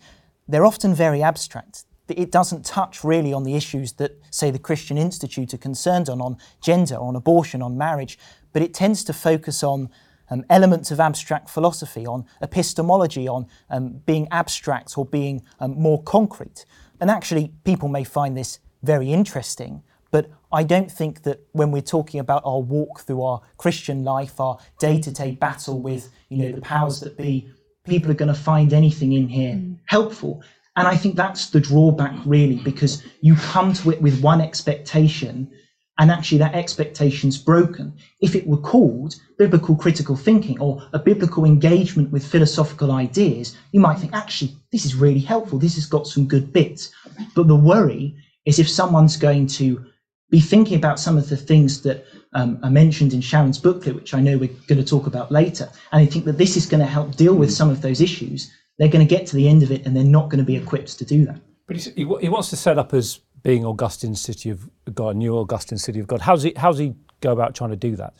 They're 0.47 0.65
often 0.65 0.93
very 0.93 1.23
abstract. 1.23 1.85
It 2.09 2.31
doesn't 2.31 2.65
touch 2.65 3.03
really 3.03 3.33
on 3.33 3.43
the 3.43 3.55
issues 3.55 3.93
that, 3.93 4.17
say, 4.31 4.49
the 4.49 4.59
Christian 4.59 4.97
Institute 4.97 5.53
are 5.53 5.57
concerned 5.57 6.09
on, 6.09 6.21
on 6.21 6.37
gender, 6.61 6.95
on 6.95 7.15
abortion, 7.15 7.61
on 7.61 7.77
marriage, 7.77 8.17
but 8.53 8.61
it 8.61 8.73
tends 8.73 9.03
to 9.05 9.13
focus 9.13 9.61
on 9.61 9.89
um, 10.29 10.43
elements 10.49 10.91
of 10.91 10.99
abstract 10.99 11.49
philosophy, 11.49 12.05
on 12.05 12.25
epistemology, 12.41 13.27
on 13.27 13.47
um, 13.69 14.01
being 14.05 14.27
abstract 14.31 14.97
or 14.97 15.05
being 15.05 15.41
um, 15.59 15.79
more 15.79 16.01
concrete. 16.03 16.65
And 16.99 17.09
actually, 17.09 17.53
people 17.63 17.89
may 17.89 18.03
find 18.03 18.37
this 18.37 18.59
very 18.83 19.11
interesting, 19.11 19.83
but 20.11 20.29
I 20.51 20.63
don't 20.63 20.91
think 20.91 21.23
that 21.23 21.41
when 21.51 21.71
we're 21.71 21.81
talking 21.81 22.19
about 22.19 22.41
our 22.45 22.61
walk 22.61 23.01
through 23.01 23.21
our 23.21 23.41
Christian 23.57 24.03
life, 24.03 24.39
our 24.39 24.57
day 24.79 24.99
to 25.01 25.11
day 25.11 25.31
battle 25.31 25.81
with 25.81 26.09
you 26.29 26.37
know, 26.37 26.51
the 26.53 26.61
powers 26.61 26.99
that 27.01 27.17
be, 27.17 27.49
people 27.85 28.09
are 28.11 28.15
going 28.15 28.33
to 28.33 28.39
find 28.39 28.73
anything 28.73 29.13
in 29.13 29.27
here 29.27 29.61
helpful. 29.85 30.43
And 30.75 30.87
I 30.87 30.95
think 30.95 31.15
that's 31.15 31.49
the 31.49 31.59
drawback, 31.59 32.15
really, 32.25 32.57
because 32.57 33.03
you 33.21 33.35
come 33.35 33.73
to 33.73 33.91
it 33.91 34.01
with 34.01 34.21
one 34.21 34.41
expectation 34.41 35.51
and 35.99 36.11
actually 36.11 36.37
that 36.37 36.55
expectation's 36.55 37.37
broken. 37.37 37.93
If 38.21 38.35
it 38.35 38.47
were 38.47 38.57
called 38.57 39.15
biblical 39.37 39.75
critical 39.75 40.15
thinking 40.15 40.59
or 40.59 40.81
a 40.93 40.99
biblical 40.99 41.45
engagement 41.45 42.11
with 42.11 42.25
philosophical 42.25 42.91
ideas, 42.91 43.57
you 43.71 43.79
might 43.79 43.99
think, 43.99 44.13
actually, 44.13 44.55
this 44.71 44.85
is 44.85 44.95
really 44.95 45.19
helpful. 45.19 45.59
This 45.59 45.75
has 45.75 45.85
got 45.85 46.07
some 46.07 46.27
good 46.27 46.53
bits. 46.53 46.91
But 47.35 47.47
the 47.47 47.55
worry 47.55 48.15
is 48.45 48.59
if 48.59 48.69
someone's 48.69 49.17
going 49.17 49.47
to 49.47 49.85
be 50.29 50.39
thinking 50.39 50.77
about 50.77 50.99
some 50.99 51.17
of 51.17 51.29
the 51.29 51.37
things 51.37 51.81
that 51.83 52.05
um, 52.33 52.59
are 52.63 52.69
mentioned 52.69 53.13
in 53.13 53.21
Sharon's 53.21 53.57
booklet, 53.57 53.95
which 53.95 54.13
I 54.13 54.21
know 54.21 54.37
we're 54.37 54.49
going 54.67 54.83
to 54.83 54.85
talk 54.85 55.07
about 55.07 55.31
later, 55.31 55.69
and 55.91 56.05
they 56.05 56.11
think 56.11 56.25
that 56.25 56.37
this 56.37 56.57
is 56.57 56.65
going 56.65 56.81
to 56.81 56.85
help 56.85 57.15
deal 57.15 57.33
with 57.33 57.51
some 57.51 57.69
of 57.69 57.81
those 57.81 58.01
issues, 58.01 58.51
they're 58.77 58.89
going 58.89 59.05
to 59.05 59.15
get 59.15 59.25
to 59.27 59.35
the 59.35 59.47
end 59.47 59.63
of 59.63 59.71
it 59.71 59.85
and 59.85 59.95
they're 59.95 60.03
not 60.03 60.29
going 60.29 60.39
to 60.39 60.45
be 60.45 60.55
equipped 60.55 60.97
to 60.99 61.05
do 61.05 61.25
that. 61.25 61.39
But 61.67 61.77
he 61.77 62.29
wants 62.29 62.49
to 62.51 62.55
set 62.55 62.77
up 62.77 62.93
as 62.93 63.19
being 63.43 63.65
Augustine's 63.65 64.21
city 64.21 64.49
of 64.49 64.69
God, 64.93 65.15
new 65.15 65.37
Augustine 65.37 65.77
city 65.77 65.99
of 65.99 66.07
God. 66.07 66.21
How's 66.21 66.43
he, 66.43 66.53
how's 66.55 66.77
he 66.77 66.95
go 67.21 67.31
about 67.31 67.55
trying 67.55 67.69
to 67.69 67.75
do 67.75 67.95
that? 67.95 68.13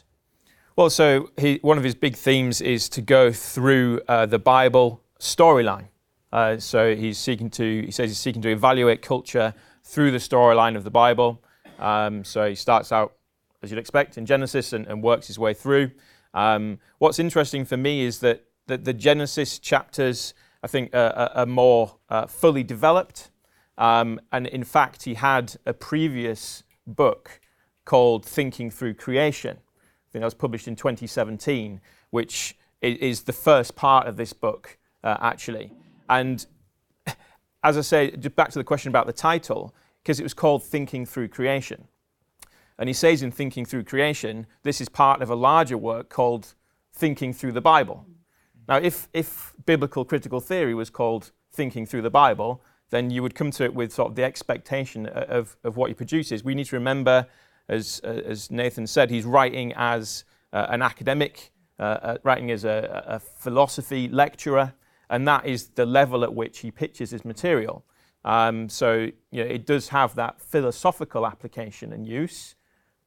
Well, 0.76 0.90
so 0.90 1.32
he, 1.38 1.60
one 1.62 1.78
of 1.78 1.84
his 1.84 1.96
big 1.96 2.16
themes 2.16 2.62
is 2.62 2.88
to 2.90 3.02
go 3.02 3.32
through 3.32 4.02
uh, 4.08 4.28
the 4.28 4.40
Bible 4.40 5.04
storyline. 5.20 5.88
Uh, 6.32 6.58
so 6.58 6.96
he's 6.96 7.18
seeking 7.18 7.50
to, 7.52 7.82
he 7.84 7.92
says 7.92 8.10
he's 8.10 8.20
seeking 8.20 8.42
to 8.44 8.50
evaluate 8.50 9.02
culture 9.02 9.54
through 9.84 10.12
the 10.12 10.18
storyline 10.18 10.76
of 10.76 10.84
the 10.84 10.92
Bible. 10.92 11.44
Um, 11.80 12.24
so 12.24 12.50
he 12.50 12.56
starts 12.56 12.92
out, 12.92 13.14
as 13.64 13.72
you'd 13.72 13.80
expect, 13.80 14.18
in 14.18 14.26
Genesis 14.26 14.74
and, 14.74 14.86
and 14.88 15.02
works 15.02 15.28
his 15.28 15.40
way 15.40 15.54
through. 15.54 15.92
Um, 16.34 16.80
what's 17.00 17.18
interesting 17.18 17.66
for 17.66 17.78
me 17.78 18.02
is 18.02 18.20
that 18.20 18.44
the, 18.68 18.78
the 18.78 18.94
Genesis 18.94 19.58
chapters, 19.58 20.34
I 20.62 20.68
think, 20.68 20.94
uh, 20.94 21.14
are, 21.16 21.30
are 21.30 21.46
more 21.46 21.98
uh, 22.10 22.28
fully 22.28 22.64
developed. 22.64 23.32
Um, 23.78 24.20
and 24.32 24.48
in 24.48 24.64
fact, 24.64 25.04
he 25.04 25.14
had 25.14 25.56
a 25.66 25.74
previous 25.74 26.64
book 26.86 27.40
called 27.86 28.26
Thinking 28.26 28.72
Through 28.72 28.96
Creation. 28.96 29.58
I 29.58 30.08
think 30.12 30.22
that 30.22 30.26
was 30.26 30.34
published 30.34 30.68
in 30.68 30.76
2017, 30.76 31.80
which 32.10 32.58
is 32.82 33.24
the 33.24 33.34
first 33.34 33.76
part 33.76 34.08
of 34.08 34.18
this 34.18 34.34
book, 34.34 34.78
uh, 35.04 35.18
actually. 35.20 35.72
And 36.10 36.46
as 37.64 37.78
I 37.78 37.82
say, 37.82 38.12
back 38.12 38.50
to 38.52 38.60
the 38.60 38.64
question 38.64 38.90
about 38.90 39.08
the 39.08 39.14
title, 39.14 39.76
because 40.02 40.20
it 40.20 40.24
was 40.24 40.34
called 40.34 40.64
Thinking 40.64 41.06
Through 41.06 41.30
Creation. 41.30 41.88
And 42.80 42.88
he 42.88 42.94
says 42.94 43.24
in 43.24 43.32
Thinking 43.32 43.66
Through 43.66 43.84
Creation, 43.84 44.48
this 44.64 44.80
is 44.80 44.90
part 44.90 45.22
of 45.22 45.30
a 45.30 45.36
larger 45.36 45.78
work 45.78 46.10
called 46.10 46.54
Thinking 46.94 47.34
Through 47.34 47.54
the 47.54 47.62
Bible. 47.62 48.06
Now, 48.68 48.78
if, 48.78 49.08
if 49.14 49.54
biblical 49.66 50.06
critical 50.06 50.40
theory 50.40 50.74
was 50.74 50.90
called 50.90 51.32
Thinking 51.52 51.86
Through 51.86 52.04
the 52.04 52.10
Bible, 52.10 52.62
then 52.90 53.10
you 53.10 53.22
would 53.22 53.36
come 53.36 53.52
to 53.52 53.64
it 53.64 53.74
with 53.74 53.92
sort 53.92 54.10
of 54.10 54.16
the 54.16 54.24
expectation 54.24 55.08
of, 55.08 55.58
of 55.64 55.76
what 55.78 55.90
he 55.90 55.94
produces. 55.94 56.44
We 56.44 56.56
need 56.56 56.66
to 56.68 56.76
remember, 56.76 57.28
as, 57.68 58.00
as 58.00 58.50
Nathan 58.50 58.88
said, 58.88 59.10
he's 59.10 59.26
writing 59.26 59.74
as 59.76 60.24
uh, 60.54 60.68
an 60.70 60.82
academic, 60.82 61.52
uh, 61.80 61.84
uh, 61.84 62.18
writing 62.24 62.50
as 62.52 62.64
a, 62.64 63.04
a, 63.06 63.20
philosophy 63.20 64.08
lecturer, 64.08 64.74
and 65.10 65.28
that 65.28 65.46
is 65.46 65.68
the 65.70 65.86
level 65.86 66.24
at 66.24 66.34
which 66.34 66.60
he 66.60 66.72
pitches 66.72 67.12
his 67.12 67.26
material. 67.26 67.86
Um, 68.24 68.70
so 68.70 69.10
you 69.32 69.44
know, 69.44 69.50
it 69.50 69.66
does 69.66 69.90
have 69.90 70.16
that 70.16 70.42
philosophical 70.42 71.28
application 71.28 71.94
and 71.94 72.08
use, 72.08 72.56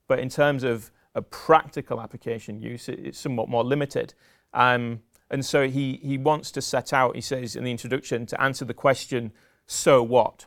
but 0.06 0.18
in 0.18 0.28
terms 0.28 0.62
of 0.62 0.90
a 1.14 1.22
practical 1.22 2.00
application 2.00 2.60
use, 2.60 2.88
it, 2.88 3.00
it's 3.00 3.18
somewhat 3.18 3.48
more 3.48 3.64
limited. 3.64 4.14
Um, 4.52 5.00
and 5.30 5.44
so 5.44 5.68
he, 5.68 6.00
he 6.02 6.18
wants 6.18 6.50
to 6.52 6.62
set 6.62 6.92
out, 6.92 7.14
he 7.14 7.20
says 7.20 7.56
in 7.56 7.64
the 7.64 7.70
introduction, 7.70 8.26
to 8.26 8.40
answer 8.40 8.64
the 8.64 8.74
question 8.74 9.32
so 9.70 10.02
What? 10.02 10.46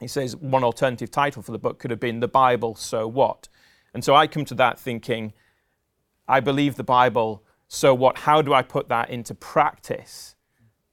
He 0.00 0.08
says 0.08 0.36
one 0.36 0.64
alternative 0.64 1.10
title 1.10 1.42
for 1.42 1.52
the 1.52 1.58
book 1.58 1.78
could 1.78 1.90
have 1.90 2.00
been 2.00 2.20
The 2.20 2.28
Bible, 2.28 2.74
So 2.74 3.06
What? 3.08 3.48
And 3.94 4.04
so 4.04 4.14
I 4.14 4.26
come 4.26 4.44
to 4.46 4.54
that 4.54 4.78
thinking, 4.78 5.32
I 6.26 6.40
believe 6.40 6.76
the 6.76 6.84
Bible 6.84 7.42
so 7.68 7.94
what? 7.94 8.18
How 8.18 8.40
do 8.40 8.54
I 8.54 8.62
put 8.62 8.88
that 8.88 9.10
into 9.10 9.34
practice? 9.34 10.34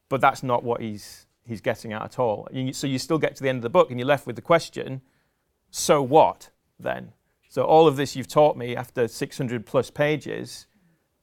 But 0.10 0.22
that's 0.22 0.44
not 0.44 0.64
what 0.64 0.82
he's 0.82 1.26
he's 1.48 1.62
getting 1.62 1.94
at 1.94 2.02
at 2.02 2.20
all. 2.20 2.48
So 2.74 2.86
you 2.88 3.00
still 3.00 3.18
get 3.18 3.36
to 3.38 3.44
the 3.44 3.50
end 3.50 3.60
of 3.60 3.64
the 3.64 3.70
book 3.70 3.90
and 3.90 4.00
you're 4.00 4.08
left 4.08 4.28
with 4.28 4.36
the 4.36 4.42
question, 4.42 5.02
so 5.70 6.02
what 6.02 6.50
then? 6.80 7.14
So 7.50 7.64
all 7.64 7.88
of 7.88 7.96
this 7.96 8.16
you've 8.16 8.28
taught 8.28 8.58
me 8.58 8.76
after 8.76 9.08
600 9.08 9.66
plus 9.66 9.90
pages, 9.90 10.66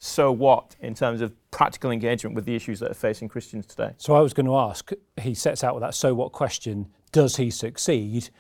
so 0.05 0.33
what 0.33 0.75
in 0.81 0.95
terms 0.95 1.21
of 1.21 1.33
practical 1.53 1.93
engagement 1.93 2.35
with 2.35 2.45
the 2.45 2.57
issues 2.57 2.81
that 2.81 2.91
are 2.91 2.95
facing 2.95 3.29
Christians 3.29 3.67
today? 3.67 3.93
So 3.99 4.15
I 4.15 4.21
was 4.21 4.35
going 4.35 4.47
to 4.47 4.57
ask, 4.57 4.91
he 5.21 5.33
sets 5.33 5.63
out 5.63 5.77
with 5.77 5.83
that 5.83 5.95
so 5.95 6.13
what 6.13 6.33
question, 6.33 6.89
does 7.13 7.37
he 7.37 7.51
succeed? 7.51 8.31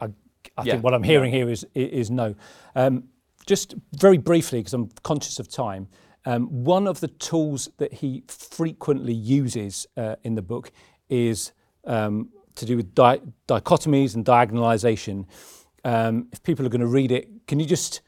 I, 0.00 0.06
I 0.06 0.64
yeah. 0.64 0.72
think 0.72 0.82
what 0.82 0.92
I'm 0.92 1.04
hearing 1.04 1.32
yeah. 1.32 1.38
here 1.38 1.50
is, 1.50 1.64
is 1.72 2.10
no. 2.10 2.34
Um, 2.74 3.04
just 3.46 3.76
very 3.92 4.18
briefly, 4.18 4.58
because 4.58 4.74
I'm 4.74 4.90
conscious 5.04 5.38
of 5.38 5.48
time, 5.48 5.86
um, 6.26 6.48
one 6.48 6.88
of 6.88 6.98
the 6.98 7.08
tools 7.08 7.70
that 7.76 7.92
he 7.92 8.24
frequently 8.26 9.14
uses 9.14 9.86
uh, 9.96 10.16
in 10.24 10.34
the 10.34 10.42
book 10.42 10.72
is 11.08 11.52
um, 11.84 12.30
to 12.56 12.66
do 12.66 12.76
with 12.76 12.92
di- 12.92 13.20
dichotomies 13.46 14.16
and 14.16 14.24
diagonalization. 14.24 15.26
Um, 15.84 16.26
if 16.32 16.42
people 16.42 16.66
are 16.66 16.70
going 16.70 16.80
to 16.80 16.88
read 16.88 17.12
it, 17.12 17.28
can 17.46 17.60
you 17.60 17.66
just 17.66 18.00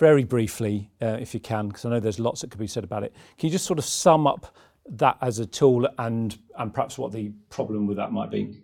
very 0.00 0.24
briefly, 0.24 0.90
uh, 1.02 1.18
if 1.20 1.34
you 1.34 1.40
can, 1.40 1.68
because 1.68 1.84
I 1.84 1.90
know 1.90 2.00
there's 2.00 2.18
lots 2.18 2.40
that 2.40 2.50
could 2.50 2.58
be 2.58 2.66
said 2.66 2.84
about 2.84 3.04
it, 3.04 3.14
can 3.38 3.48
you 3.48 3.52
just 3.52 3.66
sort 3.66 3.78
of 3.78 3.84
sum 3.84 4.26
up 4.26 4.56
that 4.92 5.18
as 5.20 5.38
a 5.38 5.46
tool 5.46 5.86
and 5.98 6.36
and 6.58 6.74
perhaps 6.74 6.96
what 6.96 7.12
the 7.12 7.30
problem 7.50 7.86
with 7.86 7.98
that 7.98 8.10
might 8.10 8.30
be? 8.30 8.62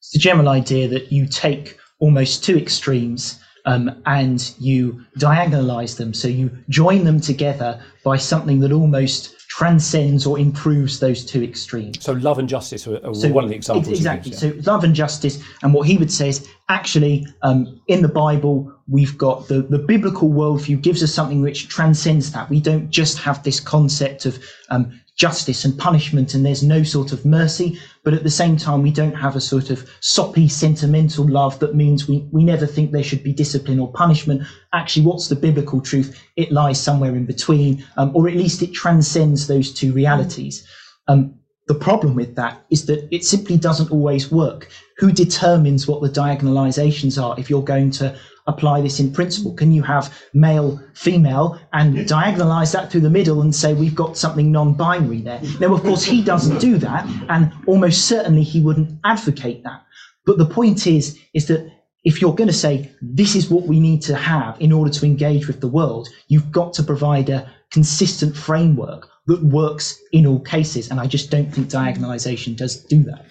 It's 0.00 0.10
the 0.10 0.18
general 0.18 0.48
idea 0.48 0.88
that 0.88 1.12
you 1.12 1.26
take 1.26 1.78
almost 2.00 2.42
two 2.42 2.58
extremes 2.58 3.40
um, 3.64 4.02
and 4.06 4.52
you 4.58 5.04
diagonalize 5.18 5.96
them. 5.96 6.12
So 6.12 6.26
you 6.26 6.50
join 6.68 7.04
them 7.04 7.20
together 7.20 7.80
by 8.04 8.16
something 8.16 8.58
that 8.60 8.72
almost 8.72 9.39
transcends 9.60 10.24
or 10.24 10.38
improves 10.38 11.00
those 11.00 11.22
two 11.22 11.42
extremes. 11.42 12.02
So 12.02 12.12
love 12.12 12.38
and 12.38 12.48
justice 12.48 12.86
are, 12.86 12.96
are 13.06 13.14
so 13.14 13.30
one 13.30 13.44
of 13.44 13.50
the 13.50 13.56
examples. 13.56 13.88
Exactly. 13.88 14.32
So 14.32 14.54
love 14.64 14.84
and 14.84 14.94
justice, 14.94 15.42
and 15.62 15.74
what 15.74 15.86
he 15.86 15.98
would 15.98 16.10
say 16.10 16.30
is 16.30 16.48
actually 16.70 17.26
um, 17.42 17.78
in 17.86 18.00
the 18.00 18.08
Bible 18.08 18.72
we've 18.88 19.18
got 19.18 19.48
the 19.48 19.60
the 19.60 19.78
biblical 19.78 20.30
worldview 20.30 20.80
gives 20.80 21.02
us 21.02 21.12
something 21.12 21.42
which 21.42 21.68
transcends 21.68 22.32
that. 22.32 22.48
We 22.48 22.58
don't 22.58 22.88
just 22.88 23.18
have 23.18 23.42
this 23.42 23.60
concept 23.60 24.24
of 24.24 24.42
um, 24.70 24.98
justice 25.20 25.66
and 25.66 25.78
punishment 25.78 26.32
and 26.32 26.46
there's 26.46 26.62
no 26.62 26.82
sort 26.82 27.12
of 27.12 27.26
mercy. 27.26 27.78
But 28.04 28.14
at 28.14 28.22
the 28.22 28.30
same 28.30 28.56
time 28.56 28.80
we 28.80 28.90
don't 28.90 29.14
have 29.14 29.36
a 29.36 29.40
sort 29.40 29.68
of 29.68 29.86
soppy 30.00 30.48
sentimental 30.48 31.28
love 31.28 31.58
that 31.58 31.74
means 31.74 32.08
we, 32.08 32.26
we 32.32 32.42
never 32.42 32.66
think 32.66 32.90
there 32.90 33.02
should 33.02 33.22
be 33.22 33.34
discipline 33.34 33.80
or 33.80 33.92
punishment. 33.92 34.40
Actually 34.72 35.04
what's 35.04 35.28
the 35.28 35.36
biblical 35.36 35.82
truth? 35.82 36.18
It 36.36 36.52
lies 36.52 36.80
somewhere 36.80 37.14
in 37.14 37.26
between 37.26 37.84
um, 37.98 38.16
or 38.16 38.28
at 38.28 38.34
least 38.34 38.62
it 38.62 38.72
transcends 38.72 39.46
those 39.46 39.74
two 39.74 39.92
realities. 39.92 40.66
Um, 41.06 41.34
the 41.68 41.74
problem 41.74 42.14
with 42.14 42.34
that 42.36 42.64
is 42.70 42.86
that 42.86 43.06
it 43.14 43.22
simply 43.22 43.58
doesn't 43.58 43.92
always 43.92 44.32
work. 44.32 44.70
Who 44.96 45.12
determines 45.12 45.86
what 45.86 46.00
the 46.00 46.08
diagonalizations 46.08 47.22
are 47.22 47.38
if 47.38 47.50
you're 47.50 47.62
going 47.62 47.90
to 47.92 48.18
apply 48.46 48.80
this 48.80 49.00
in 49.00 49.12
principle? 49.12 49.54
Can 49.54 49.72
you 49.72 49.82
have 49.82 50.12
male, 50.34 50.80
female, 50.94 51.60
and 51.72 51.96
diagonalize 51.98 52.72
that 52.72 52.90
through 52.90 53.02
the 53.02 53.10
middle 53.10 53.42
and 53.42 53.54
say 53.54 53.74
we've 53.74 53.94
got 53.94 54.16
something 54.16 54.50
non 54.50 54.74
binary 54.74 55.20
there? 55.20 55.40
Now, 55.60 55.74
of 55.74 55.82
course, 55.82 56.04
he 56.04 56.22
doesn't 56.22 56.58
do 56.58 56.78
that, 56.78 57.06
and 57.28 57.52
almost 57.66 58.06
certainly 58.06 58.42
he 58.42 58.60
wouldn't 58.60 58.98
advocate 59.04 59.62
that. 59.64 59.84
But 60.26 60.38
the 60.38 60.46
point 60.46 60.86
is, 60.86 61.18
is 61.34 61.46
that 61.46 61.70
if 62.04 62.20
you're 62.20 62.34
going 62.34 62.48
to 62.48 62.54
say 62.54 62.90
this 63.02 63.34
is 63.34 63.50
what 63.50 63.64
we 63.64 63.78
need 63.78 64.02
to 64.02 64.16
have 64.16 64.60
in 64.60 64.72
order 64.72 64.90
to 64.90 65.06
engage 65.06 65.46
with 65.46 65.60
the 65.60 65.68
world, 65.68 66.08
you've 66.28 66.50
got 66.50 66.72
to 66.74 66.82
provide 66.82 67.28
a 67.28 67.50
consistent 67.70 68.36
framework 68.36 69.08
that 69.26 69.42
works 69.44 70.00
in 70.12 70.26
all 70.26 70.40
cases. 70.40 70.90
And 70.90 70.98
I 70.98 71.06
just 71.06 71.30
don't 71.30 71.52
think 71.52 71.68
diagonalization 71.68 72.56
does 72.56 72.76
do 72.84 73.02
that. 73.04 73.26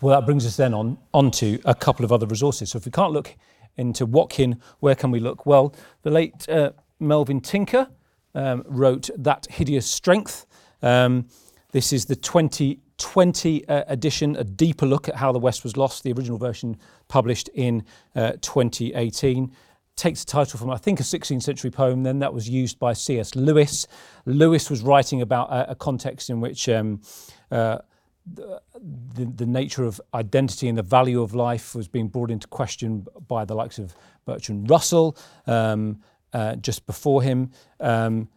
Well, 0.00 0.18
that 0.18 0.26
brings 0.26 0.46
us 0.46 0.56
then 0.56 0.74
on 0.74 0.98
onto 1.12 1.58
a 1.64 1.74
couple 1.74 2.04
of 2.04 2.12
other 2.12 2.26
resources. 2.26 2.70
So 2.70 2.78
if 2.78 2.84
we 2.84 2.92
can't 2.92 3.12
look 3.12 3.34
into 3.76 4.06
Watkin, 4.06 4.60
where 4.80 4.94
can 4.94 5.10
we 5.10 5.18
look? 5.18 5.44
Well, 5.44 5.74
the 6.02 6.10
late 6.10 6.48
uh, 6.48 6.70
Melvin 7.00 7.40
Tinker 7.40 7.88
um, 8.34 8.62
wrote 8.66 9.10
That 9.16 9.46
Hideous 9.50 9.90
Strength. 9.90 10.46
Um, 10.82 11.26
this 11.72 11.92
is 11.92 12.06
the 12.06 12.16
2020 12.16 13.68
uh, 13.68 13.84
edition, 13.88 14.36
a 14.36 14.44
deeper 14.44 14.86
look 14.86 15.08
at 15.08 15.16
how 15.16 15.32
the 15.32 15.38
West 15.38 15.64
was 15.64 15.76
lost, 15.76 16.04
the 16.04 16.12
original 16.12 16.38
version 16.38 16.76
published 17.08 17.48
in 17.54 17.84
uh, 18.14 18.32
2018 18.40 19.52
takes 19.96 20.24
the 20.24 20.30
title 20.30 20.58
from, 20.58 20.70
I 20.70 20.76
think, 20.76 21.00
a 21.00 21.02
16th 21.02 21.42
century 21.42 21.72
poem. 21.72 22.04
Then 22.04 22.20
that 22.20 22.32
was 22.32 22.48
used 22.48 22.78
by 22.78 22.92
C.S. 22.92 23.34
Lewis. 23.34 23.88
Lewis 24.26 24.70
was 24.70 24.80
writing 24.80 25.20
about 25.20 25.50
a, 25.50 25.72
a 25.72 25.74
context 25.74 26.30
in 26.30 26.40
which 26.40 26.68
um, 26.68 27.00
uh, 27.50 27.78
the, 28.34 28.60
the, 29.14 29.46
nature 29.46 29.84
of 29.84 30.00
identity 30.14 30.68
and 30.68 30.76
the 30.76 30.82
value 30.82 31.22
of 31.22 31.34
life 31.34 31.74
was 31.74 31.88
being 31.88 32.08
brought 32.08 32.30
into 32.30 32.46
question 32.46 33.06
by 33.26 33.44
the 33.44 33.54
likes 33.54 33.78
of 33.78 33.94
Bertrand 34.24 34.70
Russell 34.70 35.16
um, 35.46 36.00
uh, 36.32 36.56
just 36.56 36.86
before 36.86 37.22
him. 37.22 37.50
Um, 37.80 38.28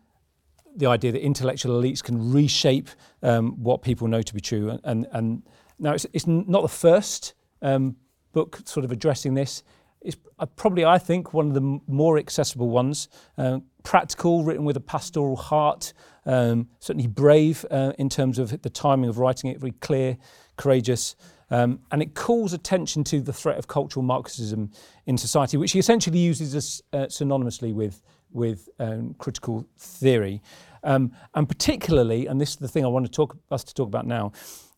the 0.76 0.86
idea 0.86 1.12
that 1.12 1.22
intellectual 1.22 1.82
elites 1.82 2.04
can 2.04 2.32
reshape 2.32 2.90
um, 3.24 3.62
what 3.62 3.82
people 3.82 4.08
know 4.08 4.22
to 4.22 4.34
be 4.34 4.40
true. 4.40 4.70
And, 4.70 4.80
and, 4.84 5.08
and 5.12 5.44
now 5.80 5.94
it's, 5.94 6.06
it's, 6.14 6.28
not 6.28 6.62
the 6.62 6.70
first 6.70 7.34
um, 7.62 7.98
book 8.32 8.62
sort 8.66 8.86
of 8.86 8.92
addressing 8.92 9.34
this. 9.34 9.64
It's 10.02 10.18
uh, 10.40 10.46
probably, 10.46 10.86
I 10.86 10.98
think, 10.98 11.34
one 11.34 11.50
of 11.50 11.54
the 11.54 11.80
more 11.88 12.18
accessible 12.18 12.70
ones. 12.70 13.10
Uh, 13.38 13.60
practical, 13.84 14.44
written 14.44 14.64
with 14.66 14.78
a 14.78 14.82
pastoral 14.82 15.36
heart, 15.36 15.94
um, 16.26 16.70
certainly 16.80 17.08
brave 17.08 17.66
uh, 17.72 17.94
in 17.98 18.10
terms 18.10 18.40
of 18.40 18.62
the 18.62 18.70
timing 18.70 19.10
of 19.10 19.18
writing 19.18 19.50
it, 19.50 19.60
very 19.60 19.74
clear, 19.74 20.18
courageous. 20.58 21.16
Um, 21.50 21.82
and 21.92 22.02
it 22.02 22.16
calls 22.16 22.54
attention 22.54 23.04
to 23.06 23.22
the 23.22 23.34
threat 23.34 23.58
of 23.58 23.68
cultural 23.68 24.04
Marxism 24.04 24.72
in 25.06 25.18
society, 25.18 25.58
which 25.58 25.74
he 25.74 25.80
essentially 25.80 26.20
uses 26.20 26.56
as, 26.56 26.82
uh, 26.94 27.08
synonymously 27.08 27.74
with, 27.74 28.02
with 28.32 28.70
um, 28.80 29.16
critical 29.16 29.68
theory. 29.78 30.42
Um, 30.84 31.12
and 31.34 31.48
particularly, 31.48 32.28
and 32.28 32.40
this 32.40 32.52
is 32.52 32.56
the 32.56 32.68
thing 32.68 32.86
I 32.86 32.88
want 32.88 33.06
to 33.06 33.12
talk, 33.12 33.38
us 33.52 33.64
to 33.66 33.74
talk 33.74 33.88
about 33.88 34.08
now, 34.08 34.32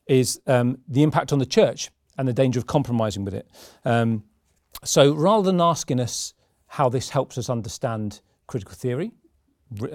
is 0.08 0.42
um, 0.48 0.80
the 0.88 1.04
impact 1.04 1.32
on 1.32 1.40
the 1.40 1.46
church 1.46 1.92
and 2.18 2.28
the 2.28 2.34
danger 2.34 2.60
of 2.60 2.66
compromising 2.66 3.24
with 3.24 3.34
it. 3.34 3.48
Um, 3.86 4.24
so 4.84 5.14
rather 5.14 5.46
than 5.46 5.62
asking 5.62 6.00
us 6.00 6.34
how 6.68 6.90
this 6.90 7.10
helps 7.10 7.38
us 7.38 7.50
understand 7.50 8.22
critical 8.48 8.76
theory, 8.76 9.12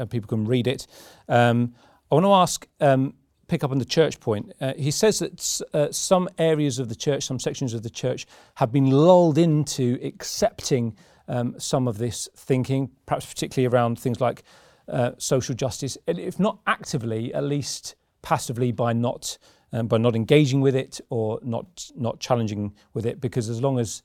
people 0.09 0.29
can 0.29 0.45
read 0.45 0.67
it. 0.67 0.87
Um, 1.29 1.75
I 2.11 2.15
want 2.15 2.25
to 2.25 2.33
ask, 2.33 2.67
um, 2.81 3.15
pick 3.49 3.65
up 3.65 3.71
on 3.71 3.79
the 3.79 3.85
church 3.85 4.21
point. 4.21 4.53
Uh, 4.61 4.75
he 4.77 4.91
says 4.91 5.19
that 5.19 5.61
uh, 5.75 5.93
some 5.93 6.29
areas 6.39 6.79
of 6.79 6.89
the 6.89 6.95
church, 6.95 7.25
some 7.25 7.39
sections 7.39 7.75
of 7.75 7.83
the 7.83 7.91
church, 7.91 8.27
have 8.57 8.71
been 8.73 8.91
lulled 8.91 9.39
into 9.39 9.99
accepting 10.03 10.97
um, 11.29 11.55
some 11.59 11.89
of 11.89 11.99
this 11.99 12.29
thinking, 12.37 12.91
perhaps 13.07 13.27
particularly 13.27 13.67
around 13.67 13.99
things 13.99 14.21
like 14.21 14.43
uh, 14.89 15.13
social 15.19 15.55
justice, 15.55 15.99
if 16.07 16.39
not 16.39 16.59
actively, 16.67 17.33
at 17.35 17.45
least 17.45 17.95
passively 18.23 18.73
by 18.73 18.93
not 18.93 19.39
um, 19.73 19.87
by 19.87 19.99
not 19.99 20.17
engaging 20.17 20.63
with 20.63 20.75
it 20.75 20.99
or 21.11 21.39
not 21.43 21.91
not 21.95 22.21
challenging 22.21 22.75
with 22.95 23.05
it. 23.05 23.21
Because 23.21 23.51
as 23.51 23.61
long 23.61 23.79
as 23.79 24.03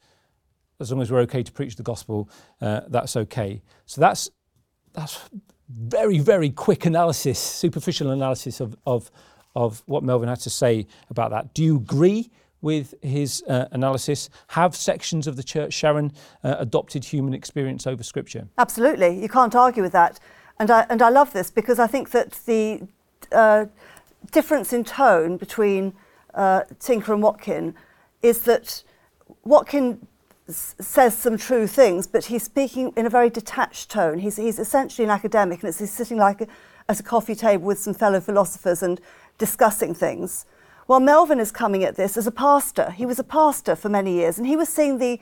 as 0.80 0.92
long 0.92 1.02
as 1.02 1.12
we're 1.12 1.22
okay 1.22 1.44
to 1.44 1.52
preach 1.52 1.78
the 1.78 1.84
gospel, 1.84 2.30
uh, 2.62 2.82
that's 2.90 3.16
okay. 3.16 3.62
So 3.86 4.02
that's 4.02 4.30
that's 4.92 5.30
very, 5.70 6.20
very 6.20 6.50
quick 6.50 6.86
analysis, 6.86 7.40
superficial 7.40 8.12
analysis 8.12 8.60
of, 8.60 8.76
of, 8.86 9.12
of 9.56 9.84
what 9.86 10.04
Melvin 10.04 10.30
had 10.30 10.40
to 10.42 10.50
say 10.50 10.88
about 11.10 11.32
that. 11.32 11.54
Do 11.54 11.64
you 11.64 11.78
agree 11.78 12.30
with 12.62 12.94
his 13.02 13.44
uh, 13.48 13.68
analysis? 13.72 14.30
Have 14.48 14.76
sections 14.76 15.28
of 15.28 15.36
the 15.36 15.44
church, 15.44 15.74
Sharon, 15.74 16.14
uh, 16.44 16.56
adopted 16.60 17.06
human 17.06 17.34
experience 17.34 17.86
over 17.86 18.04
scripture? 18.04 18.48
Absolutely. 18.58 19.20
You 19.22 19.30
can't 19.30 19.56
argue 19.56 19.84
with 19.84 19.92
that. 19.94 20.20
And 20.60 20.72
I, 20.72 20.86
and 20.90 21.02
I 21.02 21.10
love 21.10 21.34
this 21.34 21.52
because 21.52 21.80
I 21.80 21.88
think 21.88 22.12
that 22.12 22.32
the 22.46 22.88
uh, 23.32 23.66
difference 24.32 24.72
in 24.72 24.84
tone 24.84 25.38
between 25.38 25.94
uh, 26.34 26.62
Tinker 26.80 27.14
and 27.14 27.22
Watkin 27.22 27.76
is 28.22 28.42
that 28.42 28.84
Watkin 29.44 30.08
says 30.48 31.18
some 31.18 31.38
true 31.38 31.68
things, 31.68 32.06
but 32.06 32.26
he's 32.26 32.44
speaking 32.44 32.92
in 32.98 33.06
a 33.06 33.10
very 33.10 33.30
detached 33.30 33.90
tone. 33.90 34.20
He's, 34.20 34.36
he's 34.36 34.60
essentially 34.60 35.06
an 35.06 35.12
academic, 35.12 35.62
and 35.62 35.70
it's, 35.70 35.80
he's 35.80 35.92
sitting 35.92 36.18
like 36.18 36.42
a, 36.42 36.48
at 36.90 37.00
a 37.00 37.04
coffee 37.04 37.36
table 37.36 37.66
with 37.66 37.80
some 37.80 37.94
fellow 37.94 38.20
philosophers 38.20 38.84
and 38.84 39.00
discussing 39.38 39.94
things. 39.94 40.46
While 40.86 41.00
Melvin 41.00 41.40
is 41.40 41.52
coming 41.52 41.84
at 41.86 41.96
this 41.96 42.18
as 42.18 42.28
a 42.28 42.32
pastor, 42.32 42.92
he 42.92 43.06
was 43.06 43.20
a 43.20 43.24
pastor 43.24 43.76
for 43.76 43.88
many 43.88 44.14
years, 44.16 44.38
and 44.38 44.46
he 44.46 44.58
was 44.58 44.68
seeing 44.68 44.98
the 44.98 45.20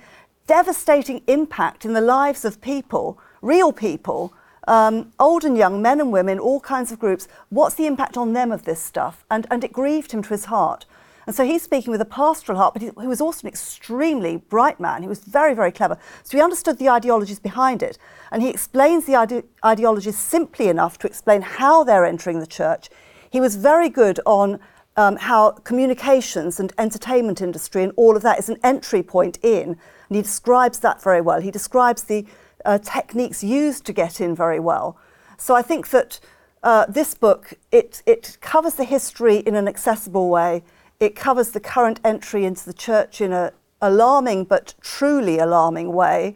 devastating 0.48 1.22
impact 1.28 1.86
in 1.86 1.94
the 1.94 2.02
lives 2.02 2.44
of 2.44 2.60
people, 2.62 3.20
real 3.44 3.72
people, 3.72 4.34
um, 4.68 5.12
old 5.20 5.44
and 5.44 5.58
young, 5.58 5.82
men 5.82 6.00
and 6.00 6.12
women, 6.12 6.40
all 6.40 6.60
kinds 6.60 6.92
of 6.92 7.00
groups. 7.00 7.28
What's 7.50 7.76
the 7.76 7.86
impact 7.86 8.18
on 8.18 8.34
them 8.34 8.52
of 8.52 8.64
this 8.64 8.82
stuff? 8.82 9.24
And, 9.30 9.46
and 9.52 9.64
it 9.64 9.72
grieved 9.72 10.12
him 10.12 10.24
to 10.24 10.30
his 10.30 10.46
heart. 10.46 10.86
And 11.28 11.36
so 11.36 11.46
he's 11.46 11.62
speaking 11.62 11.92
with 11.92 12.02
a 12.02 12.06
pastoral 12.06 12.58
heart, 12.58 12.74
but 12.74 12.82
he, 12.82 12.90
he 13.00 13.08
was 13.08 13.22
also 13.22 13.42
an 13.46 13.50
extremely 13.50 14.38
bright 14.38 14.80
man. 14.80 15.02
He 15.04 15.08
was 15.08 15.20
very, 15.20 15.54
very 15.54 15.72
clever. 15.72 15.98
So 16.24 16.38
he 16.38 16.44
understood 16.44 16.80
the 16.80 16.90
ideologies 16.90 17.40
behind 17.40 17.84
it. 17.84 17.98
And 18.32 18.42
he 18.42 18.50
explains 18.50 19.06
the 19.06 19.16
ide- 19.16 19.44
ideologies 19.64 20.18
simply 20.18 20.68
enough 20.68 20.98
to 21.00 21.08
explain 21.08 21.42
how 21.42 21.84
they're 21.84 22.06
entering 22.06 22.40
the 22.40 22.48
church. 22.48 22.90
He 23.30 23.40
was 23.40 23.56
very 23.56 23.90
good 23.90 24.20
on 24.26 24.60
um, 24.98 25.16
how 25.16 25.52
communications 25.52 26.60
and 26.60 26.74
entertainment 26.78 27.42
industry 27.42 27.84
and 27.84 27.94
all 27.96 28.16
of 28.16 28.24
that 28.24 28.40
is 28.40 28.50
an 28.50 28.58
entry 28.64 29.04
point 29.04 29.38
in. 29.42 29.78
And 30.10 30.16
he 30.16 30.22
describes 30.22 30.80
that 30.80 31.02
very 31.02 31.22
well. 31.22 31.40
He 31.40 31.52
describes 31.52 32.04
the 32.04 32.26
uh, 32.66 32.80
techniques 32.80 33.44
used 33.44 33.86
to 33.86 33.94
get 33.94 34.20
in 34.20 34.36
very 34.36 34.60
well. 34.60 34.98
So 35.38 35.56
I 35.56 35.62
think 35.62 35.90
that 35.90 36.20
uh, 36.64 36.86
this 36.88 37.16
book, 37.16 37.54
it, 37.72 38.04
it 38.06 38.38
covers 38.42 38.76
the 38.76 38.84
history 38.84 39.38
in 39.38 39.56
an 39.56 39.68
accessible 39.68 40.30
way. 40.30 40.64
It 41.02 41.16
covers 41.16 41.50
the 41.50 41.60
current 41.60 42.00
entry 42.04 42.46
into 42.46 42.64
the 42.64 42.74
church 42.74 43.22
in 43.22 43.34
an 43.34 43.50
alarming 43.82 44.46
but 44.46 44.76
truly 44.82 45.40
alarming 45.40 45.92
way. 45.92 46.36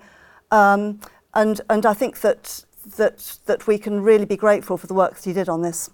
Um, 0.50 1.00
and, 1.36 1.62
and 1.70 1.86
I 1.86 1.94
think 1.94 2.22
that, 2.22 2.66
that, 2.98 3.38
that 3.46 3.68
we 3.68 3.78
can 3.78 4.02
really 4.02 4.26
be 4.26 4.36
grateful 4.36 4.78
for 4.78 4.88
the 4.88 4.96
work 4.96 5.14
that 5.16 5.24
he 5.24 5.34
did 5.34 5.50
on 5.50 5.62
this. 5.62 5.92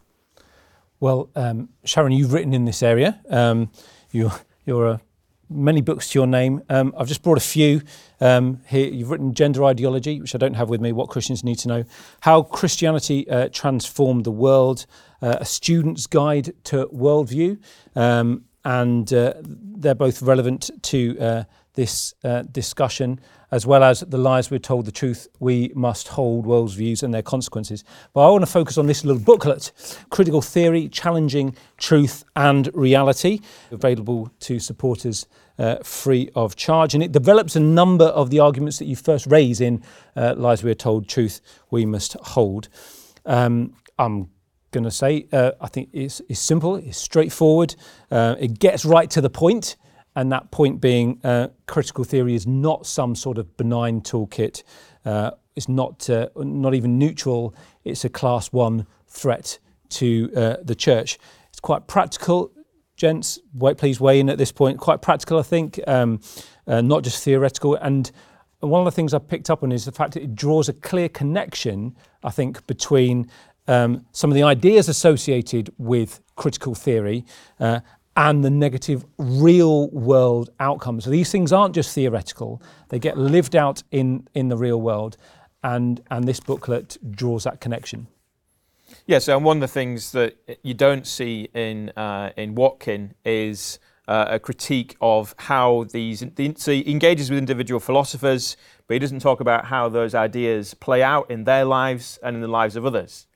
Well, 1.01 1.29
um, 1.35 1.67
Sharon, 1.83 2.13
you've 2.13 2.31
written 2.31 2.53
in 2.53 2.63
this 2.63 2.81
area. 2.81 3.19
Um, 3.29 3.71
you're, 4.11 4.31
you're 4.65 4.87
a 4.87 5.01
many 5.49 5.81
books 5.81 6.09
to 6.11 6.19
your 6.19 6.27
name. 6.27 6.61
Um, 6.69 6.93
I've 6.97 7.07
just 7.07 7.23
brought 7.23 7.37
a 7.37 7.41
few 7.41 7.81
um, 8.21 8.61
here. 8.67 8.87
You've 8.87 9.11
written 9.11 9.33
Gender 9.33 9.65
Ideology, 9.65 10.21
which 10.21 10.33
I 10.33 10.37
don't 10.37 10.53
have 10.53 10.69
with 10.69 10.79
me, 10.79 10.93
What 10.93 11.09
Christians 11.09 11.43
Need 11.43 11.57
to 11.59 11.67
Know, 11.67 11.83
How 12.21 12.43
Christianity 12.43 13.29
uh, 13.29 13.49
Transformed 13.51 14.23
the 14.23 14.31
World, 14.31 14.85
uh, 15.21 15.37
A 15.41 15.45
Student's 15.45 16.07
Guide 16.07 16.53
to 16.65 16.87
Worldview, 16.87 17.59
um, 17.95 18.45
and 18.63 19.11
uh, 19.13 19.33
they're 19.43 19.95
both 19.95 20.21
relevant 20.21 20.69
to 20.83 21.19
uh, 21.19 21.43
this 21.73 22.13
uh, 22.23 22.43
discussion, 22.43 23.19
as 23.51 23.65
well 23.65 23.83
as 23.83 24.01
the 24.01 24.17
lies 24.17 24.51
we're 24.51 24.59
told, 24.59 24.85
the 24.85 24.91
truth 24.91 25.27
we 25.39 25.71
must 25.73 26.09
hold, 26.09 26.45
world's 26.45 26.73
views 26.73 27.03
and 27.03 27.13
their 27.13 27.21
consequences. 27.21 27.83
But 28.13 28.27
I 28.27 28.29
want 28.29 28.43
to 28.43 28.51
focus 28.51 28.77
on 28.77 28.87
this 28.87 29.03
little 29.03 29.21
booklet, 29.21 29.71
Critical 30.09 30.41
Theory, 30.41 30.89
Challenging 30.89 31.55
Truth 31.77 32.23
and 32.35 32.69
Reality, 32.73 33.39
available 33.71 34.29
to 34.41 34.59
supporters 34.59 35.27
uh, 35.57 35.77
free 35.83 36.29
of 36.35 36.55
charge. 36.55 36.93
And 36.93 37.03
it 37.03 37.11
develops 37.11 37.55
a 37.55 37.59
number 37.59 38.05
of 38.05 38.29
the 38.29 38.39
arguments 38.39 38.79
that 38.79 38.85
you 38.85 38.95
first 38.95 39.27
raise 39.27 39.61
in 39.61 39.83
uh, 40.15 40.35
Lies 40.37 40.63
We 40.63 40.71
Are 40.71 40.75
Told, 40.75 41.07
Truth 41.07 41.41
We 41.69 41.85
Must 41.85 42.13
Hold. 42.13 42.69
Um, 43.25 43.75
I'm 43.97 44.29
going 44.71 44.83
to 44.83 44.91
say 44.91 45.27
uh, 45.31 45.51
I 45.61 45.67
think 45.67 45.89
it's, 45.93 46.21
it's, 46.27 46.39
simple, 46.39 46.75
it's 46.75 46.97
straightforward, 46.97 47.75
uh, 48.09 48.35
it 48.39 48.59
gets 48.59 48.85
right 48.85 49.09
to 49.11 49.21
the 49.21 49.29
point, 49.29 49.75
and 50.15 50.31
that 50.31 50.51
point 50.51 50.81
being 50.81 51.19
uh, 51.23 51.49
critical 51.67 52.03
theory 52.03 52.35
is 52.35 52.45
not 52.45 52.85
some 52.85 53.15
sort 53.15 53.37
of 53.37 53.55
benign 53.57 54.01
toolkit. 54.01 54.63
Uh, 55.05 55.31
it's 55.55 55.69
not 55.69 56.09
not 56.35 56.73
even 56.73 56.97
neutral. 56.97 57.53
It's 57.83 58.05
a 58.05 58.09
class 58.09 58.53
one 58.53 58.87
threat 59.07 59.59
to 59.89 60.27
the 60.63 60.75
church. 60.75 61.17
It's 61.49 61.59
quite 61.59 61.87
practical 61.87 62.51
gents, 63.01 63.39
please 63.77 63.99
weigh 63.99 64.19
in 64.19 64.29
at 64.29 64.37
this 64.37 64.51
point. 64.51 64.77
Quite 64.77 65.01
practical, 65.01 65.39
I 65.39 65.41
think, 65.41 65.79
um, 65.87 66.19
uh, 66.67 66.81
not 66.81 67.03
just 67.03 67.23
theoretical. 67.23 67.73
And 67.73 68.11
one 68.59 68.79
of 68.79 68.85
the 68.85 68.91
things 68.91 69.15
I 69.15 69.17
picked 69.17 69.49
up 69.49 69.63
on 69.63 69.71
is 69.71 69.85
the 69.85 69.91
fact 69.91 70.13
that 70.13 70.21
it 70.21 70.35
draws 70.35 70.69
a 70.69 70.73
clear 70.73 71.09
connection, 71.09 71.95
I 72.23 72.29
think, 72.29 72.67
between 72.67 73.27
um, 73.71 74.05
some 74.11 74.29
of 74.29 74.35
the 74.35 74.43
ideas 74.43 74.89
associated 74.89 75.73
with 75.77 76.21
critical 76.35 76.75
theory 76.75 77.25
uh, 77.59 77.79
and 78.17 78.43
the 78.43 78.49
negative 78.49 79.05
real 79.17 79.89
world 79.89 80.49
outcomes. 80.59 81.05
So 81.05 81.09
these 81.09 81.31
things 81.31 81.53
aren't 81.53 81.73
just 81.73 81.95
theoretical, 81.95 82.61
they 82.89 82.99
get 82.99 83.17
lived 83.17 83.55
out 83.55 83.83
in, 83.91 84.27
in 84.33 84.49
the 84.49 84.57
real 84.57 84.81
world. 84.81 85.17
And, 85.63 86.01
and 86.09 86.27
this 86.27 86.39
booklet 86.39 86.97
draws 87.11 87.43
that 87.43 87.61
connection. 87.61 88.07
Yes, 89.05 89.27
and 89.27 89.45
one 89.45 89.57
of 89.57 89.61
the 89.61 89.67
things 89.67 90.11
that 90.11 90.35
you 90.63 90.73
don't 90.73 91.05
see 91.05 91.49
in 91.53 91.91
uh, 91.95 92.31
in 92.35 92.55
Watkin 92.55 93.13
is 93.23 93.79
uh, 94.07 94.25
a 94.29 94.39
critique 94.39 94.97
of 94.99 95.35
how 95.37 95.85
these. 95.91 96.21
The, 96.35 96.53
so 96.57 96.71
he 96.71 96.89
engages 96.89 97.29
with 97.29 97.37
individual 97.37 97.79
philosophers, 97.79 98.57
but 98.87 98.95
he 98.95 98.99
doesn't 98.99 99.19
talk 99.19 99.39
about 99.39 99.65
how 99.65 99.87
those 99.87 100.15
ideas 100.15 100.73
play 100.73 101.03
out 101.03 101.29
in 101.29 101.43
their 101.43 101.63
lives 101.63 102.19
and 102.23 102.35
in 102.35 102.41
the 102.41 102.47
lives 102.47 102.75
of 102.75 102.85
others. 102.85 103.27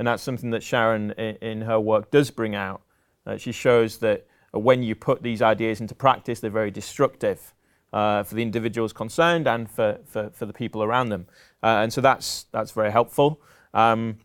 And 0.00 0.06
that's 0.06 0.22
something 0.22 0.48
that 0.52 0.62
Sharon, 0.62 1.10
in, 1.18 1.36
in 1.42 1.60
her 1.60 1.78
work, 1.78 2.10
does 2.10 2.30
bring 2.30 2.54
out. 2.54 2.80
Uh, 3.26 3.36
she 3.36 3.52
shows 3.52 3.98
that 3.98 4.26
when 4.50 4.82
you 4.82 4.94
put 4.94 5.22
these 5.22 5.42
ideas 5.42 5.78
into 5.78 5.94
practice, 5.94 6.40
they're 6.40 6.50
very 6.50 6.70
destructive. 6.70 7.52
Uh, 7.92 8.22
for 8.22 8.36
the 8.36 8.42
individuals 8.42 8.92
concerned 8.92 9.48
and 9.48 9.68
for, 9.68 9.98
for, 10.06 10.30
for 10.30 10.46
the 10.46 10.52
people 10.52 10.82
around 10.82 11.08
them. 11.08 11.26
Uh, 11.62 11.82
and 11.82 11.92
so 11.92 12.00
that's, 12.00 12.44
that's 12.52 12.70
very 12.70 12.90
helpful. 12.90 13.42
Um, 13.74 14.18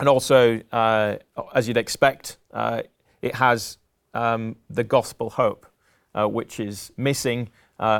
and 0.00 0.08
also, 0.08 0.60
uh, 0.72 1.16
as 1.54 1.68
you'd 1.68 1.76
expect, 1.76 2.38
uh, 2.52 2.82
it 3.22 3.36
has 3.36 3.78
um, 4.14 4.56
the 4.68 4.82
gospel 4.82 5.30
hope, 5.30 5.64
uh, 6.14 6.26
which 6.26 6.58
is 6.58 6.92
missing 6.96 7.48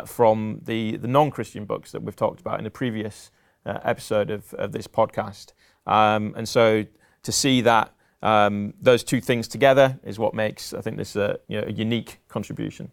from 0.05 0.61
the, 0.65 0.97
the 0.97 1.09
non 1.09 1.31
Christian 1.31 1.65
books 1.65 1.93
that 1.93 2.03
we've 2.03 2.17
talked 2.17 2.41
about 2.41 2.59
in 2.59 2.65
the 2.65 2.71
previous 2.71 3.31
episode 3.65 4.31
of, 4.31 4.53
of 4.55 4.73
this 4.73 4.89
podcast. 4.89 5.53
Um, 5.87 6.35
and 6.37 6.49
so, 6.49 6.85
to 7.25 7.33
see 7.33 7.61
that 7.63 7.93
um, 8.23 8.73
those 8.81 9.05
two 9.05 9.21
things 9.21 9.49
together 9.49 9.99
is 10.03 10.19
what 10.19 10.33
makes, 10.35 10.73
I 10.73 10.81
think, 10.81 10.97
this 10.97 11.15
a, 11.17 11.39
you 11.49 11.61
know, 11.61 11.67
a 11.67 11.73
unique 11.73 12.21
contribution. 12.29 12.91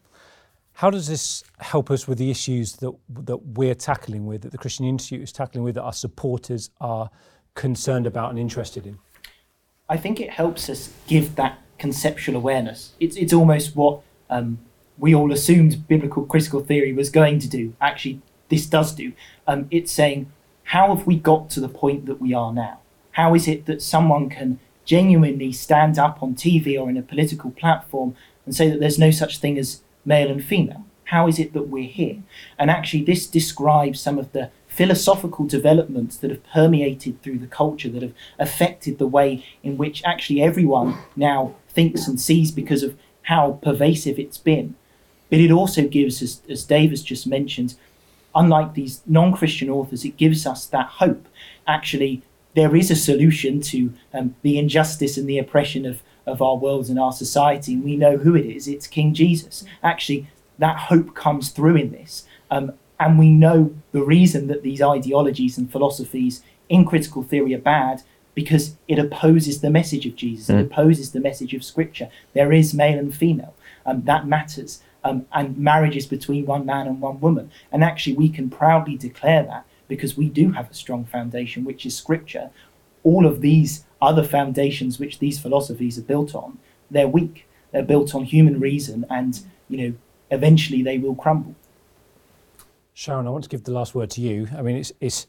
How 0.74 0.90
does 0.90 1.08
this 1.08 1.44
help 1.60 1.92
us 1.92 2.08
with 2.08 2.18
the 2.18 2.32
issues 2.32 2.74
that, 2.78 2.92
that 3.10 3.38
we're 3.38 3.76
tackling 3.76 4.26
with, 4.26 4.42
that 4.42 4.52
the 4.52 4.58
Christian 4.58 4.86
Institute 4.86 5.22
is 5.22 5.32
tackling 5.32 5.64
with, 5.64 5.76
that 5.76 5.84
our 5.84 5.94
supporters 5.94 6.70
are 6.82 7.10
concerned 7.56 8.08
about 8.08 8.30
and 8.30 8.40
interested 8.40 8.86
in? 8.86 8.98
I 9.90 9.98
think 9.98 10.20
it 10.20 10.32
helps 10.32 10.70
us 10.70 10.92
give 11.08 11.36
that 11.36 11.60
conceptual 11.78 12.36
awareness. 12.36 12.94
It's, 13.00 13.16
it's 13.16 13.34
almost 13.34 13.76
what 13.76 14.02
um, 14.30 14.60
we 14.98 15.14
all 15.14 15.32
assumed 15.32 15.88
biblical 15.88 16.26
critical 16.26 16.62
theory 16.62 16.94
was 16.94 17.10
going 17.10 17.40
to 17.40 17.48
do. 17.48 17.74
Actually, 17.82 18.22
this 18.50 18.66
does 18.66 18.94
do. 18.94 19.14
Um, 19.48 19.68
it's 19.72 19.92
saying, 19.92 20.32
how 20.64 20.96
have 20.96 21.06
we 21.08 21.16
got 21.16 21.50
to 21.52 21.60
the 21.60 21.70
point 21.70 22.06
that 22.06 22.22
we 22.22 22.34
are 22.34 22.54
now? 22.54 22.80
How 23.14 23.34
is 23.36 23.48
it 23.48 23.66
that 23.66 23.82
someone 23.82 24.30
can 24.30 24.60
genuinely 24.86 25.52
stand 25.52 26.00
up 26.00 26.22
on 26.22 26.36
TV 26.36 26.80
or 26.80 26.90
in 26.90 26.98
a 26.98 27.02
political 27.02 27.52
platform 27.52 28.16
and 28.46 28.56
say 28.56 28.70
that 28.70 28.80
there's 28.80 29.00
no 29.00 29.12
such 29.12 29.40
thing 29.40 29.58
as 29.58 29.82
male 30.06 30.30
and 30.30 30.44
female? 30.44 30.86
How 31.06 31.28
is 31.28 31.40
it 31.40 31.54
that 31.54 31.68
we're 31.68 31.90
here? 31.90 32.24
And 32.58 32.72
actually, 32.72 33.04
this 33.04 33.28
describes 33.28 34.00
some 34.00 34.18
of 34.18 34.32
the 34.32 34.50
philosophical 34.68 35.46
developments 35.46 36.16
that 36.18 36.32
have 36.32 36.44
permeated 36.46 37.22
through 37.22 37.40
the 37.40 37.48
culture, 37.48 37.90
that 37.90 38.02
have 38.02 38.14
affected 38.40 38.98
the 38.98 39.08
way 39.08 39.44
in 39.62 39.78
which 39.78 40.02
actually 40.06 40.42
everyone 40.42 40.98
now 41.18 41.54
thinks 41.68 42.08
and 42.08 42.20
sees 42.20 42.52
because 42.52 42.82
of 42.82 42.98
how 43.24 43.60
pervasive 43.62 44.18
it's 44.18 44.38
been. 44.38 44.76
But 45.30 45.40
it 45.40 45.52
also 45.52 45.88
gives, 45.88 46.22
as, 46.22 46.42
as 46.50 46.64
Dave 46.64 46.92
has 46.92 47.04
just 47.04 47.28
mentioned, 47.28 47.76
unlike 48.34 48.74
these 48.74 49.02
non 49.06 49.34
Christian 49.34 49.70
authors, 49.70 50.06
it 50.06 50.18
gives 50.18 50.46
us 50.46 50.66
that 50.68 50.88
hope. 50.88 51.28
Actually, 51.68 52.22
there 52.56 52.76
is 52.76 52.92
a 52.92 52.96
solution 52.96 53.62
to 53.62 53.94
um, 54.14 54.36
the 54.42 54.58
injustice 54.58 55.18
and 55.18 55.28
the 55.28 55.38
oppression 55.38 55.86
of, 55.86 56.02
of 56.26 56.42
our 56.42 56.58
worlds 56.58 56.90
and 56.90 57.00
our 57.00 57.14
society, 57.14 57.74
and 57.74 57.84
we 57.84 57.96
know 57.96 58.18
who 58.18 58.36
it 58.36 58.46
is. 58.46 58.68
It's 58.68 58.88
King 58.88 59.14
Jesus. 59.14 59.64
Actually, 59.84 60.28
that 60.58 60.78
hope 60.78 61.16
comes 61.16 61.50
through 61.50 61.76
in 61.76 61.92
this. 61.92 62.26
Um, 62.50 62.74
and 63.00 63.18
we 63.18 63.30
know 63.32 63.74
the 63.94 64.04
reason 64.04 64.48
that 64.48 64.62
these 64.62 64.82
ideologies 64.82 65.58
and 65.58 65.72
philosophies 65.72 66.44
in 66.70 66.86
critical 66.86 67.24
theory 67.24 67.56
are 67.56 67.60
bad 67.60 68.04
because 68.36 68.76
it 68.88 69.00
opposes 69.00 69.62
the 69.62 69.70
message 69.70 70.06
of 70.06 70.16
Jesus, 70.16 70.48
mm. 70.48 70.60
it 70.60 70.66
opposes 70.68 71.12
the 71.12 71.20
message 71.20 71.54
of 71.54 71.64
Scripture. 71.64 72.10
There 72.34 72.52
is 72.54 72.74
male 72.74 73.00
and 73.00 73.14
female. 73.14 73.56
Um, 73.86 74.04
that 74.04 74.28
matters. 74.28 74.82
Um, 75.04 75.26
and 75.34 75.58
marriage 75.58 75.98
is 75.98 76.06
between 76.06 76.46
one 76.46 76.66
man 76.66 76.88
and 76.88 77.02
one 77.02 77.20
woman. 77.20 77.52
And 77.72 77.84
actually, 77.84 78.16
we 78.16 78.30
can 78.30 78.50
proudly 78.50 78.96
declare 78.96 79.44
that 79.44 79.66
because 79.92 80.16
we 80.16 80.30
do 80.30 80.54
have 80.54 80.72
a 80.72 80.74
strong 80.74 81.04
foundation, 81.04 81.66
which 81.66 81.86
is 81.86 81.94
Scripture. 81.98 82.50
All 83.04 83.26
of 83.26 83.42
these 83.42 83.84
other 84.02 84.24
foundations, 84.24 85.00
which 85.00 85.20
these 85.20 85.38
philosophies 85.38 86.00
are 86.00 86.04
built 86.14 86.34
on, 86.34 86.60
they're 86.90 87.10
weak. 87.10 87.46
They're 87.74 87.84
built 87.84 88.16
on 88.16 88.24
human 88.24 88.58
reason, 88.58 89.06
and 89.10 89.38
you 89.68 89.78
know, 89.78 89.94
eventually 90.30 90.82
they 90.82 90.98
will 90.98 91.14
crumble. 91.14 91.56
Sharon, 92.94 93.28
I 93.28 93.32
want 93.32 93.44
to 93.44 93.50
give 93.50 93.66
the 93.66 93.74
last 93.74 93.94
word 93.94 94.10
to 94.12 94.22
you. 94.22 94.48
I 94.58 94.62
mean, 94.62 94.78
it's, 94.78 94.94
it's 95.02 95.28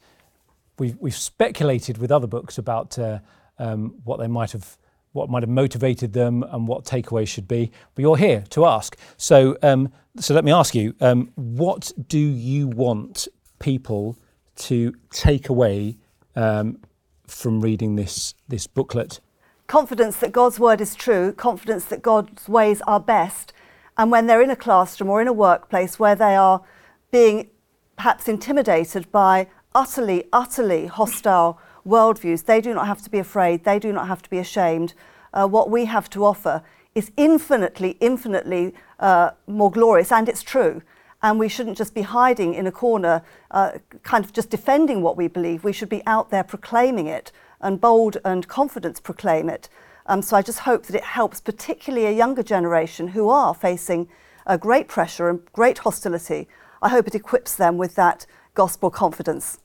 we've, 0.78 0.96
we've 1.00 1.16
speculated 1.16 1.98
with 1.98 2.12
other 2.12 2.28
books 2.28 2.56
about 2.56 2.96
uh, 3.00 3.18
um, 3.58 3.96
what 4.04 4.20
they 4.20 4.28
might 4.28 4.52
have, 4.52 4.78
what 5.10 5.28
might 5.28 5.42
have 5.42 5.50
motivated 5.50 6.12
them, 6.12 6.44
and 6.44 6.68
what 6.68 6.84
takeaways 6.84 7.26
should 7.26 7.48
be. 7.48 7.72
But 7.96 8.02
you're 8.02 8.16
here 8.16 8.44
to 8.50 8.64
ask. 8.64 8.96
So, 9.16 9.56
um, 9.60 9.92
so 10.20 10.34
let 10.34 10.44
me 10.44 10.52
ask 10.52 10.72
you: 10.72 10.94
um, 11.00 11.32
What 11.34 11.90
do 12.06 12.20
you 12.20 12.68
want 12.68 13.26
people 13.58 14.16
to 14.56 14.94
take 15.10 15.48
away 15.48 15.96
um, 16.36 16.78
from 17.26 17.60
reading 17.60 17.96
this 17.96 18.34
this 18.48 18.66
booklet? 18.66 19.20
Confidence 19.66 20.16
that 20.18 20.32
God's 20.32 20.58
word 20.58 20.80
is 20.80 20.94
true. 20.94 21.32
Confidence 21.32 21.86
that 21.86 22.02
God's 22.02 22.48
ways 22.48 22.82
are 22.86 23.00
best 23.00 23.52
And 23.96 24.10
when 24.10 24.26
they're 24.26 24.42
in 24.42 24.50
a 24.50 24.56
classroom 24.56 25.10
or 25.10 25.20
in 25.20 25.28
a 25.28 25.32
workplace 25.32 25.98
where 25.98 26.14
they 26.14 26.34
are 26.34 26.62
being 27.10 27.50
perhaps 27.96 28.28
intimidated 28.28 29.10
by 29.12 29.48
utterly, 29.74 30.24
utterly 30.32 30.86
hostile 30.86 31.60
worldviews, 31.86 32.44
they 32.44 32.60
do 32.60 32.72
not 32.72 32.86
have 32.86 33.02
to 33.02 33.10
be 33.10 33.18
afraid, 33.18 33.64
they 33.64 33.78
do 33.78 33.92
not 33.92 34.08
have 34.08 34.22
to 34.22 34.30
be 34.30 34.38
ashamed. 34.38 34.94
Uh, 35.34 35.46
what 35.46 35.70
we 35.70 35.84
have 35.86 36.08
to 36.10 36.24
offer 36.24 36.62
is 36.94 37.10
infinitely, 37.16 37.96
infinitely 38.00 38.74
uh, 38.98 39.30
more 39.46 39.70
glorious, 39.70 40.12
and 40.12 40.28
it's 40.28 40.42
true. 40.42 40.82
And 41.22 41.38
we 41.38 41.48
shouldn't 41.48 41.78
just 41.78 41.94
be 41.94 42.02
hiding 42.02 42.54
in 42.54 42.66
a 42.66 42.72
corner, 42.72 43.22
uh, 43.50 43.78
kind 44.02 44.24
of 44.24 44.32
just 44.32 44.50
defending 44.50 45.02
what 45.02 45.16
we 45.16 45.28
believe. 45.28 45.62
We 45.62 45.72
should 45.72 45.88
be 45.88 46.02
out 46.06 46.30
there 46.30 46.42
proclaiming 46.42 47.06
it 47.06 47.30
and 47.60 47.80
bold 47.80 48.16
and 48.24 48.48
confidence 48.48 48.98
proclaim 49.00 49.48
it. 49.48 49.68
Um, 50.06 50.20
so 50.20 50.36
I 50.36 50.42
just 50.42 50.60
hope 50.60 50.86
that 50.86 50.96
it 50.96 51.04
helps, 51.04 51.40
particularly 51.40 52.06
a 52.06 52.10
younger 52.10 52.42
generation 52.42 53.08
who 53.08 53.28
are 53.28 53.54
facing 53.54 54.08
uh, 54.46 54.56
great 54.56 54.88
pressure 54.88 55.28
and 55.28 55.40
great 55.52 55.78
hostility. 55.78 56.48
I 56.82 56.88
hope 56.88 57.06
it 57.06 57.14
equips 57.14 57.54
them 57.54 57.78
with 57.78 57.94
that 57.94 58.26
gospel 58.54 58.90
confidence. 58.90 59.60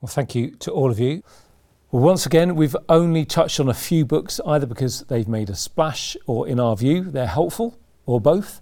Well, 0.00 0.08
thank 0.08 0.34
you 0.34 0.50
to 0.56 0.70
all 0.70 0.90
of 0.90 1.00
you. 1.00 1.22
Well, 1.90 2.02
once 2.02 2.26
again, 2.26 2.54
we've 2.54 2.76
only 2.90 3.24
touched 3.24 3.58
on 3.58 3.68
a 3.68 3.74
few 3.74 4.04
books, 4.04 4.40
either 4.46 4.66
because 4.66 5.04
they've 5.04 5.26
made 5.26 5.48
a 5.48 5.56
splash 5.56 6.18
or, 6.26 6.46
in 6.46 6.60
our 6.60 6.76
view, 6.76 7.02
they're 7.02 7.26
helpful, 7.26 7.78
or 8.04 8.20
both. 8.20 8.60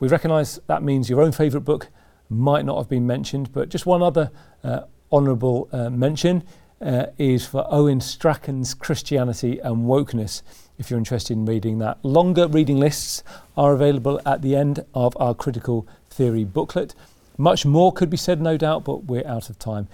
We 0.00 0.08
recognise 0.08 0.58
that 0.66 0.82
means 0.82 1.08
your 1.08 1.22
own 1.22 1.32
favourite 1.32 1.64
book 1.64 1.88
might 2.28 2.64
not 2.64 2.78
have 2.78 2.88
been 2.88 3.06
mentioned, 3.06 3.52
but 3.52 3.68
just 3.68 3.86
one 3.86 4.02
other 4.02 4.30
uh, 4.62 4.80
honourable 5.12 5.68
uh, 5.72 5.90
mention 5.90 6.42
uh, 6.80 7.06
is 7.18 7.46
for 7.46 7.66
Owen 7.68 8.00
Strachan's 8.00 8.74
Christianity 8.74 9.58
and 9.60 9.86
Wokeness. 9.86 10.42
If 10.78 10.90
you're 10.90 10.98
interested 10.98 11.34
in 11.34 11.46
reading 11.46 11.78
that, 11.78 12.04
longer 12.04 12.48
reading 12.48 12.78
lists 12.78 13.22
are 13.56 13.72
available 13.72 14.20
at 14.26 14.42
the 14.42 14.56
end 14.56 14.84
of 14.94 15.16
our 15.18 15.34
critical 15.34 15.86
theory 16.10 16.44
booklet. 16.44 16.94
Much 17.38 17.64
more 17.64 17.92
could 17.92 18.10
be 18.10 18.16
said, 18.16 18.40
no 18.40 18.56
doubt, 18.56 18.84
but 18.84 19.04
we're 19.04 19.26
out 19.26 19.48
of 19.48 19.58
time. 19.58 19.88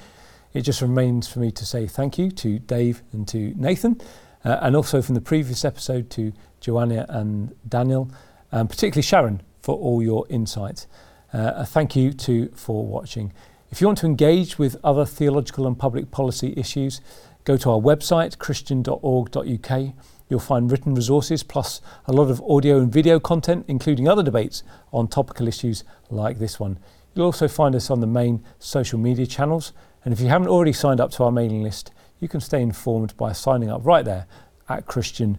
It 0.53 0.63
just 0.63 0.81
remains 0.81 1.29
for 1.29 1.39
me 1.39 1.51
to 1.53 1.67
say 1.67 1.87
thank 1.87 2.19
you 2.19 2.31
to 2.33 2.59
Dave 2.59 3.03
and 3.13 3.29
to 3.29 3.55
Nathan, 3.57 4.01
uh, 4.45 4.59
and 4.63 4.75
also 4.75 5.03
from 5.03 5.15
the 5.15 5.21
previous 5.21 5.65
episode 5.65 6.11
to 6.11 6.33
Joanna 6.61 7.07
and 7.09 7.55
Daniel, 7.69 8.11
and 8.51 8.69
particularly 8.69 9.03
Sharon 9.03 9.43
for 9.71 9.77
all 9.79 10.03
your 10.03 10.27
insights. 10.29 10.89
Uh, 11.33 11.53
a 11.55 11.65
thank 11.65 11.95
you 11.95 12.13
to 12.13 12.49
for 12.57 12.85
watching. 12.85 13.33
If 13.71 13.81
you 13.81 13.87
want 13.87 13.99
to 13.99 14.07
engage 14.07 14.59
with 14.59 14.77
other 14.83 15.05
theological 15.07 15.65
and 15.65 15.79
public 15.79 16.11
policy 16.11 16.53
issues, 16.57 17.01
go 17.45 17.57
to 17.59 17.71
our 17.71 17.79
website, 17.79 18.37
christian.org.uk. 18.39 19.95
You'll 20.29 20.41
find 20.41 20.73
written 20.73 20.97
resources 20.97 21.45
plus 21.45 21.81
a 22.07 22.13
lot 22.13 22.31
of 22.31 22.43
audio 22.43 22.79
and 22.79 22.93
video 22.93 23.21
content, 23.21 23.65
including 23.69 24.09
other 24.09 24.25
debates 24.25 24.65
on 24.93 25.07
topical 25.07 25.47
issues 25.47 25.85
like 26.11 26.41
this 26.41 26.59
one. 26.59 26.81
You'll 27.15 27.27
also 27.27 27.47
find 27.47 27.77
us 27.77 27.91
on 27.93 28.01
the 28.01 28.09
main 28.09 28.43
social 28.59 28.99
media 28.99 29.27
channels. 29.27 29.73
And 30.05 30.13
if 30.13 30.21
you 30.21 30.27
haven't 30.27 30.49
already 30.49 30.73
signed 30.73 31.01
up 31.01 31.13
to 31.13 31.23
our 31.23 31.31
mailing 31.31 31.63
list, 31.63 31.93
you 32.19 32.27
can 32.27 32.41
stay 32.41 32.61
informed 32.61 33.17
by 33.17 33.31
signing 33.33 33.71
up 33.71 33.87
right 33.87 34.05
there 34.05 34.27
at 34.69 34.87
christian.org.uk. 34.87 35.37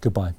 Goodbye. 0.00 0.34